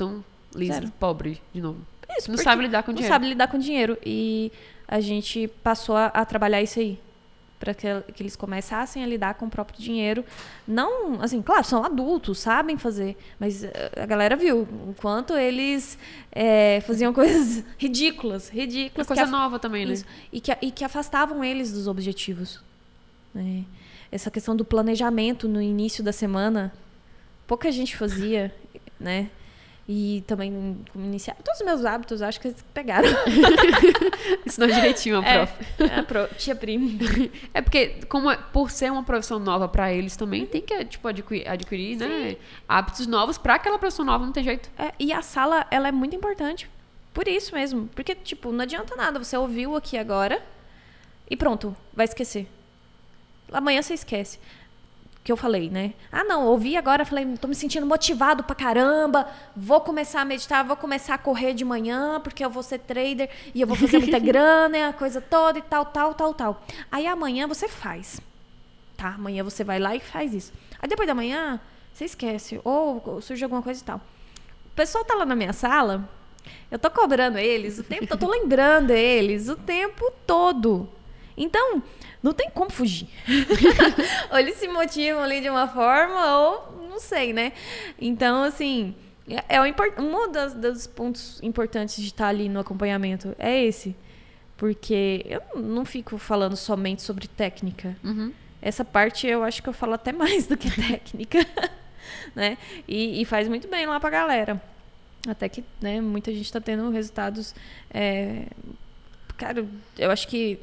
tão 0.55 0.61
lisas, 0.61 0.89
pobre 0.99 1.41
de 1.53 1.61
novo. 1.61 1.79
Isso, 2.17 2.31
não 2.31 2.37
sabe 2.37 2.63
lidar 2.63 2.83
com 2.83 2.93
dinheiro. 2.93 3.09
Não 3.09 3.15
sabe 3.15 3.27
lidar 3.27 3.47
com 3.47 3.57
dinheiro. 3.57 3.97
E 4.05 4.51
a 4.87 4.99
gente 4.99 5.47
passou 5.63 5.95
a, 5.95 6.07
a 6.07 6.25
trabalhar 6.25 6.61
isso 6.61 6.79
aí 6.79 6.99
para 7.59 7.73
que, 7.73 7.87
que, 8.13 8.21
eles 8.21 8.35
começassem 8.35 9.03
a 9.03 9.07
lidar 9.07 9.35
com 9.35 9.45
o 9.45 9.49
próprio 9.49 9.79
dinheiro. 9.79 10.23
Não, 10.67 11.21
assim, 11.21 11.41
claro, 11.41 11.63
são 11.63 11.83
adultos, 11.83 12.39
sabem 12.39 12.77
fazer, 12.77 13.17
mas 13.39 13.63
eh, 13.63 13.91
a 13.95 14.05
galera 14.05 14.35
viu 14.35 14.61
o 14.61 14.95
quanto 14.99 15.33
eles 15.33 15.97
é, 16.31 16.81
faziam 16.81 17.11
coisas 17.13 17.63
ridículas, 17.77 18.49
ridículas. 18.49 19.07
Coisa 19.07 19.25
nova 19.25 19.57
também, 19.57 19.85
né? 19.85 19.93
Isso, 19.93 20.05
e, 20.31 20.41
que, 20.41 20.55
e 20.61 20.69
que 20.69 20.83
afastavam 20.83 21.43
eles 21.43 21.71
dos 21.71 21.87
objetivos. 21.87 22.61
Né? 23.33 23.63
Essa 24.11 24.29
questão 24.29 24.55
do 24.55 24.65
planejamento 24.65 25.47
no 25.47 25.61
início 25.61 26.03
da 26.03 26.11
semana, 26.11 26.73
pouca 27.47 27.71
gente 27.71 27.95
fazia, 27.95 28.53
né? 28.99 29.29
E 29.87 30.23
também 30.25 30.83
como 30.91 31.05
iniciar. 31.05 31.35
Todos 31.43 31.59
os 31.59 31.65
meus 31.65 31.85
hábitos, 31.85 32.19
acho 32.19 32.41
que 32.41 32.47
eles 32.47 32.65
pegaram. 32.73 33.07
Ensinou 34.43 34.67
direitinho 34.67 35.19
a 35.19 35.23
é, 35.23 35.45
prof. 35.45 35.65
É, 35.79 35.99
a 35.99 36.03
pro, 36.03 36.27
tia 36.35 36.55
primo. 36.55 36.97
É 37.53 37.61
porque, 37.61 37.99
como 38.09 38.31
é, 38.31 38.35
por 38.35 38.71
ser 38.71 38.91
uma 38.91 39.03
profissão 39.03 39.37
nova 39.37 39.67
para 39.67 39.93
eles 39.93 40.15
também, 40.15 40.43
tem 40.47 40.61
que 40.63 40.85
tipo, 40.85 41.07
adquirir, 41.07 41.47
adquirir 41.47 41.97
né, 41.97 42.35
hábitos 42.67 43.05
novos 43.05 43.37
para 43.37 43.55
aquela 43.55 43.77
profissão 43.77 44.03
nova, 44.03 44.25
não 44.25 44.33
tem 44.33 44.43
jeito. 44.43 44.71
É, 44.75 44.91
e 44.97 45.13
a 45.13 45.21
sala, 45.21 45.67
ela 45.69 45.87
é 45.87 45.91
muito 45.91 46.15
importante. 46.15 46.67
Por 47.13 47.27
isso 47.27 47.53
mesmo. 47.53 47.87
Porque, 47.93 48.15
tipo, 48.15 48.51
não 48.51 48.61
adianta 48.61 48.95
nada. 48.95 49.23
Você 49.23 49.37
ouviu 49.37 49.75
aqui 49.75 49.99
agora 49.99 50.41
e 51.29 51.37
pronto, 51.37 51.75
vai 51.93 52.05
esquecer. 52.05 52.47
Amanhã 53.51 53.83
você 53.83 53.93
esquece 53.93 54.39
que 55.25 55.31
eu 55.31 55.35
falei, 55.35 55.71
né? 55.71 55.95
Ah, 56.11 56.23
não, 56.23 56.45
ouvi 56.45 56.77
agora, 56.77 57.03
falei, 57.03 57.25
tô 57.41 57.47
me 57.47 57.55
sentindo 57.55 57.83
motivado 57.83 58.43
pra 58.43 58.55
caramba, 58.55 59.27
vou 59.55 59.81
começar 59.81 60.21
a 60.21 60.25
meditar, 60.25 60.63
vou 60.63 60.77
começar 60.77 61.15
a 61.15 61.17
correr 61.17 61.55
de 61.55 61.65
manhã, 61.65 62.21
porque 62.21 62.45
eu 62.45 62.49
vou 62.49 62.61
ser 62.61 62.77
trader 62.77 63.27
e 63.51 63.59
eu 63.59 63.65
vou 63.65 63.75
fazer 63.75 63.97
muita 63.97 64.19
grana, 64.21 64.89
a 64.89 64.93
coisa 64.93 65.19
toda 65.19 65.57
e 65.57 65.63
tal, 65.63 65.83
tal, 65.87 66.13
tal, 66.13 66.31
tal. 66.31 66.63
Aí 66.91 67.07
amanhã 67.07 67.47
você 67.47 67.67
faz. 67.67 68.21
Tá? 68.95 69.15
Amanhã 69.15 69.43
você 69.43 69.63
vai 69.63 69.79
lá 69.79 69.95
e 69.95 69.99
faz 69.99 70.31
isso. 70.31 70.53
Aí 70.79 70.87
depois 70.87 71.07
da 71.07 71.15
manhã, 71.15 71.59
você 71.91 72.05
esquece, 72.05 72.61
ou 72.63 73.19
surge 73.19 73.43
alguma 73.43 73.63
coisa 73.63 73.81
e 73.81 73.83
tal. 73.83 73.97
O 73.97 74.75
pessoal 74.75 75.03
tá 75.03 75.15
lá 75.15 75.25
na 75.25 75.35
minha 75.35 75.53
sala, 75.53 76.07
eu 76.69 76.77
tô 76.77 76.91
cobrando 76.91 77.39
eles 77.39 77.79
o 77.79 77.83
tempo, 77.83 78.05
eu 78.07 78.15
tô 78.17 78.29
lembrando 78.29 78.91
eles 78.91 79.49
o 79.49 79.55
tempo 79.55 80.13
todo. 80.27 80.87
Então, 81.37 81.83
não 82.23 82.33
tem 82.33 82.49
como 82.49 82.71
fugir. 82.71 83.09
ou 84.31 84.37
eles 84.37 84.55
se 84.55 84.67
motivam 84.67 85.21
ali 85.21 85.41
de 85.41 85.49
uma 85.49 85.67
forma, 85.67 86.37
ou 86.37 86.87
não 86.89 86.99
sei, 86.99 87.33
né? 87.33 87.51
Então, 87.99 88.43
assim, 88.43 88.95
é, 89.27 89.57
é 89.57 89.61
um 89.61 90.31
das, 90.31 90.53
dos 90.53 90.87
pontos 90.87 91.39
importantes 91.41 91.97
de 91.97 92.07
estar 92.07 92.27
ali 92.27 92.47
no 92.47 92.59
acompanhamento 92.59 93.35
é 93.37 93.63
esse. 93.63 93.95
Porque 94.55 95.25
eu 95.25 95.61
não 95.61 95.83
fico 95.83 96.17
falando 96.17 96.55
somente 96.55 97.01
sobre 97.01 97.27
técnica. 97.27 97.97
Uhum. 98.03 98.31
Essa 98.61 98.85
parte 98.85 99.27
eu 99.27 99.43
acho 99.43 99.61
que 99.61 99.67
eu 99.67 99.73
falo 99.73 99.93
até 99.93 100.13
mais 100.13 100.47
do 100.47 100.55
que 100.55 100.69
técnica. 100.71 101.45
né? 102.33 102.57
E, 102.87 103.21
e, 103.21 103.25
faz 103.25 103.47
muito 103.47 103.67
bem 103.67 103.85
lá 103.85 103.99
pra 103.99 104.09
galera. 104.09 104.61
Até 105.27 105.49
que 105.49 105.63
né, 105.81 105.99
muita 105.99 106.31
gente 106.31 106.45
está 106.45 106.61
tendo 106.61 106.89
resultados. 106.91 107.53
É... 107.93 108.47
Cara, 109.37 109.67
eu 109.97 110.11
acho 110.11 110.27
que 110.27 110.59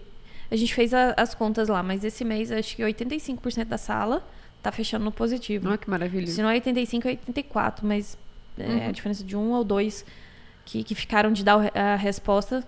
a 0.53 0.57
gente 0.57 0.75
fez 0.75 0.93
a, 0.93 1.15
as 1.17 1.35
contas 1.35 1.69
lá, 1.69 1.83
mas 1.83 2.05
esse 2.05 2.27
mês 2.27 2.53
acho 2.53 2.77
que 2.77 2.83
85% 2.83 3.65
da 3.65 3.79
sala 3.79 4.23
tá 4.63 4.71
fechando 4.71 5.03
no 5.03 5.11
positivo. 5.11 5.71
Ah, 5.71 5.79
que 5.79 5.89
maravilha. 5.89 6.27
Se 6.27 6.43
não 6.43 6.51
é 6.51 6.55
85, 6.55 7.09
é 7.09 7.11
84, 7.13 7.87
mas 7.87 8.19
é 8.59 8.67
uhum. 8.67 8.89
a 8.89 8.93
diferença 8.93 9.25
de 9.25 9.35
um 9.35 9.53
ou 9.53 9.65
dois 9.65 10.05
que, 10.67 10.85
que 10.85 10.95
ficaram 10.95 11.33
de 11.33 11.43
dar 11.43 11.75
a 11.75 11.97
resposta. 11.97 12.63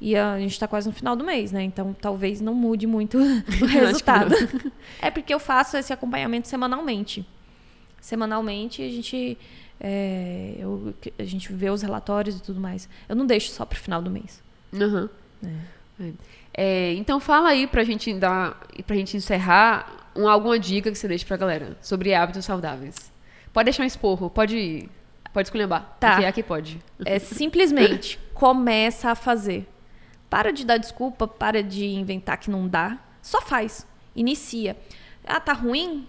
E 0.00 0.16
a 0.16 0.40
gente 0.40 0.50
está 0.50 0.66
quase 0.66 0.88
no 0.88 0.92
final 0.92 1.14
do 1.14 1.22
mês, 1.22 1.52
né? 1.52 1.62
Então 1.62 1.94
talvez 1.94 2.40
não 2.40 2.52
mude 2.52 2.84
muito 2.84 3.16
o 3.62 3.64
resultado. 3.66 4.34
é 5.00 5.08
porque 5.08 5.32
eu 5.32 5.38
faço 5.38 5.76
esse 5.76 5.92
acompanhamento 5.92 6.48
semanalmente. 6.48 7.24
Semanalmente 8.00 8.82
a 8.82 8.88
gente, 8.88 9.38
é, 9.78 10.56
eu, 10.58 10.92
a 11.16 11.22
gente 11.22 11.52
vê 11.52 11.70
os 11.70 11.80
relatórios 11.80 12.36
e 12.36 12.42
tudo 12.42 12.58
mais. 12.58 12.88
Eu 13.08 13.14
não 13.14 13.24
deixo 13.24 13.52
só 13.52 13.64
para 13.64 13.76
o 13.76 13.80
final 13.80 14.02
do 14.02 14.10
mês. 14.10 14.42
Uhum. 14.72 15.08
É. 15.44 15.79
É. 16.00 16.12
É, 16.52 16.94
então 16.94 17.20
fala 17.20 17.50
aí 17.50 17.66
pra 17.66 17.84
gente 17.84 18.12
dar, 18.14 18.60
pra 18.86 18.96
gente 18.96 19.16
encerrar 19.16 20.10
um, 20.16 20.28
alguma 20.28 20.58
dica 20.58 20.90
que 20.90 20.98
você 20.98 21.06
deixa 21.06 21.24
pra 21.24 21.36
galera 21.36 21.76
sobre 21.80 22.12
hábitos 22.14 22.44
saudáveis. 22.44 23.12
Pode 23.52 23.64
deixar 23.64 23.82
um 23.82 23.86
esporro, 23.86 24.28
pode, 24.28 24.88
pode 25.32 25.46
esculhambar. 25.46 25.96
Tá. 26.00 26.14
Aqui, 26.14 26.24
aqui 26.24 26.42
pode. 26.42 26.82
É 27.04 27.18
simplesmente 27.18 28.18
começa 28.34 29.10
a 29.10 29.14
fazer. 29.14 29.68
Para 30.28 30.52
de 30.52 30.64
dar 30.64 30.76
desculpa, 30.76 31.26
para 31.26 31.62
de 31.62 31.86
inventar 31.86 32.38
que 32.38 32.50
não 32.50 32.68
dá. 32.68 32.98
Só 33.20 33.40
faz. 33.40 33.86
Inicia. 34.14 34.76
Ah, 35.26 35.40
tá 35.40 35.52
ruim? 35.52 36.06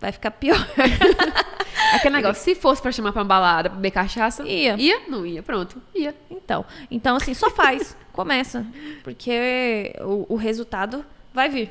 Vai 0.00 0.12
ficar 0.12 0.30
pior. 0.32 0.58
Aquele 1.94 2.16
negócio, 2.16 2.42
se 2.42 2.54
fosse 2.54 2.80
pra 2.80 2.90
chamar 2.90 3.12
pra 3.12 3.22
uma 3.22 3.28
balada, 3.28 3.68
pra 3.68 3.76
beber 3.76 3.90
cachaça, 3.90 4.46
ia. 4.46 4.76
Ia? 4.76 5.02
Não 5.08 5.26
ia, 5.26 5.42
pronto. 5.42 5.80
Ia. 5.94 6.14
Então, 6.30 6.64
então 6.90 7.16
assim, 7.16 7.34
só 7.34 7.50
faz. 7.50 7.96
Começa. 8.12 8.66
Porque 9.02 9.94
o, 10.00 10.34
o, 10.34 10.36
resultado 10.36 11.04
vai 11.32 11.48
vir. 11.48 11.70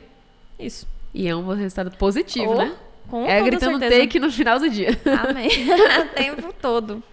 Isso. 0.60 0.88
E 1.14 1.28
é 1.28 1.36
um 1.36 1.48
resultado 1.54 1.92
positivo, 1.98 2.54
oh, 2.54 2.58
né? 2.58 2.76
Com 3.10 3.26
é 3.26 3.42
gritando 3.42 3.80
certeza. 3.80 4.02
take 4.02 4.20
no 4.20 4.32
final 4.32 4.60
do 4.60 4.70
dia. 4.70 4.98
Amém. 5.28 5.50
o 5.50 6.08
tempo 6.16 6.54
todo. 6.62 7.04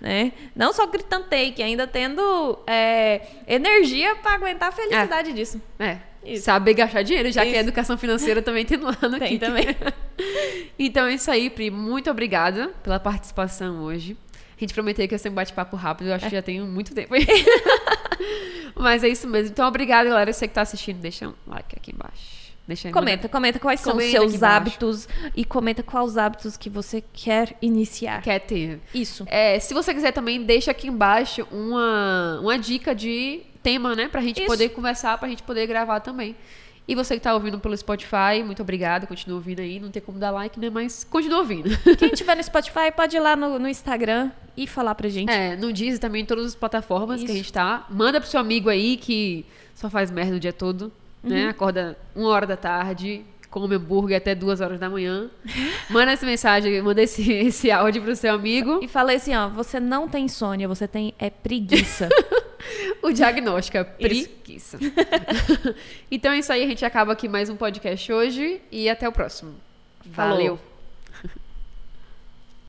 Né? 0.00 0.32
Não 0.54 0.72
só 0.72 0.86
gritando 0.86 1.26
take, 1.26 1.60
ainda 1.62 1.86
tendo 1.86 2.58
é, 2.66 3.22
energia 3.46 4.14
para 4.16 4.34
aguentar 4.34 4.68
a 4.68 4.72
felicidade 4.72 5.30
é. 5.30 5.32
disso. 5.32 5.60
É. 5.78 5.98
Isso. 6.24 6.44
Saber 6.44 6.74
gastar 6.74 7.02
dinheiro, 7.02 7.30
já 7.30 7.42
isso. 7.42 7.52
que 7.52 7.56
a 7.56 7.60
educação 7.60 7.96
financeira 7.96 8.42
também 8.42 8.64
tem 8.64 8.76
no 8.76 8.92
Tem 9.18 9.38
também. 9.38 9.64
então 10.78 11.06
é 11.06 11.14
isso 11.14 11.30
aí, 11.30 11.48
Pri. 11.48 11.70
Muito 11.70 12.10
obrigada 12.10 12.68
pela 12.82 13.00
participação 13.00 13.82
hoje. 13.82 14.16
A 14.56 14.60
gente 14.60 14.74
prometeu 14.74 15.06
que 15.06 15.14
ia 15.14 15.18
ser 15.18 15.28
um 15.28 15.34
bate-papo 15.34 15.76
rápido, 15.76 16.08
eu 16.08 16.14
acho 16.14 16.26
é. 16.26 16.28
que 16.28 16.36
já 16.36 16.42
tem 16.42 16.60
muito 16.60 16.92
tempo 16.92 17.14
aí. 17.14 17.24
Mas 18.78 19.02
é 19.04 19.08
isso 19.08 19.26
mesmo. 19.26 19.50
Então, 19.50 19.66
obrigada, 19.66 20.08
galera. 20.08 20.32
Você 20.32 20.46
que 20.46 20.54
tá 20.54 20.62
assistindo, 20.62 20.98
deixa 20.98 21.28
um 21.28 21.34
like 21.46 21.76
aqui 21.76 21.92
embaixo. 21.92 22.38
Deixa 22.66 22.90
Comenta, 22.92 23.30
comenta 23.30 23.58
quais 23.58 23.80
são 23.80 23.96
os 23.96 24.04
Comenta 24.04 24.18
seus 24.18 24.42
hábitos 24.42 25.08
e 25.34 25.42
comenta 25.42 25.82
quais 25.82 26.18
hábitos 26.18 26.54
que 26.54 26.68
você 26.68 27.02
quer 27.14 27.56
iniciar. 27.62 28.20
Quer 28.20 28.40
ter. 28.40 28.78
Isso. 28.92 29.24
É, 29.26 29.58
se 29.58 29.72
você 29.72 29.94
quiser 29.94 30.12
também, 30.12 30.42
deixa 30.42 30.70
aqui 30.70 30.86
embaixo 30.86 31.48
uma, 31.50 32.38
uma 32.42 32.58
dica 32.58 32.94
de 32.94 33.40
tema, 33.62 33.96
né? 33.96 34.06
Pra 34.08 34.20
gente 34.20 34.40
Isso. 34.40 34.46
poder 34.46 34.68
conversar, 34.68 35.16
pra 35.16 35.28
gente 35.28 35.42
poder 35.42 35.66
gravar 35.66 36.00
também. 36.00 36.36
E 36.88 36.94
você 36.94 37.16
que 37.16 37.20
tá 37.20 37.34
ouvindo 37.34 37.60
pelo 37.60 37.76
Spotify, 37.76 38.42
muito 38.42 38.62
obrigada. 38.62 39.06
Continua 39.06 39.36
ouvindo 39.36 39.60
aí. 39.60 39.78
Não 39.78 39.90
tem 39.90 40.00
como 40.00 40.18
dar 40.18 40.30
like, 40.30 40.58
né? 40.58 40.70
Mas 40.70 41.04
continua 41.04 41.40
ouvindo. 41.40 41.68
Quem 41.98 42.08
tiver 42.12 42.34
no 42.34 42.42
Spotify, 42.42 42.90
pode 42.96 43.14
ir 43.14 43.20
lá 43.20 43.36
no, 43.36 43.58
no 43.58 43.68
Instagram 43.68 44.30
e 44.56 44.66
falar 44.66 44.94
pra 44.94 45.06
gente. 45.06 45.30
É, 45.30 45.54
no 45.54 45.70
Deezer 45.70 46.00
também, 46.00 46.22
em 46.22 46.24
todas 46.24 46.46
as 46.46 46.54
plataformas 46.54 47.20
que 47.20 47.26
a 47.26 47.28
Isso. 47.28 47.36
gente 47.36 47.52
tá. 47.52 47.86
Manda 47.90 48.18
pro 48.18 48.28
seu 48.28 48.40
amigo 48.40 48.70
aí 48.70 48.96
que 48.96 49.44
só 49.74 49.90
faz 49.90 50.10
merda 50.10 50.36
o 50.36 50.40
dia 50.40 50.52
todo, 50.52 50.90
né? 51.22 51.44
Uhum. 51.44 51.50
Acorda 51.50 51.98
uma 52.16 52.30
hora 52.30 52.46
da 52.46 52.56
tarde, 52.56 53.22
come 53.50 53.74
hambúrguer 53.74 54.16
até 54.16 54.34
duas 54.34 54.60
horas 54.60 54.78
da 54.78 54.88
manhã. 54.88 55.30
Manda 55.90 56.12
essa 56.12 56.26
mensagem, 56.26 56.80
manda 56.82 57.02
esse, 57.02 57.30
esse 57.32 57.70
áudio 57.70 58.02
pro 58.02 58.16
seu 58.16 58.34
amigo. 58.34 58.80
E 58.82 58.88
falei 58.88 59.16
assim, 59.16 59.34
ó, 59.34 59.48
você 59.48 59.78
não 59.78 60.08
tem 60.08 60.24
insônia, 60.24 60.66
você 60.66 60.88
tem 60.88 61.14
é 61.18 61.30
preguiça. 61.30 62.08
O 63.02 63.12
diagnóstico 63.12 63.78
é 63.78 63.84
preguiça. 63.84 64.78
então 66.10 66.32
é 66.32 66.38
isso 66.38 66.52
aí, 66.52 66.64
a 66.64 66.66
gente 66.66 66.84
acaba 66.84 67.12
aqui 67.12 67.28
mais 67.28 67.48
um 67.48 67.56
podcast 67.56 68.12
hoje 68.12 68.60
e 68.70 68.88
até 68.88 69.08
o 69.08 69.12
próximo. 69.12 69.54
Falou. 70.12 70.36
Valeu! 70.36 70.77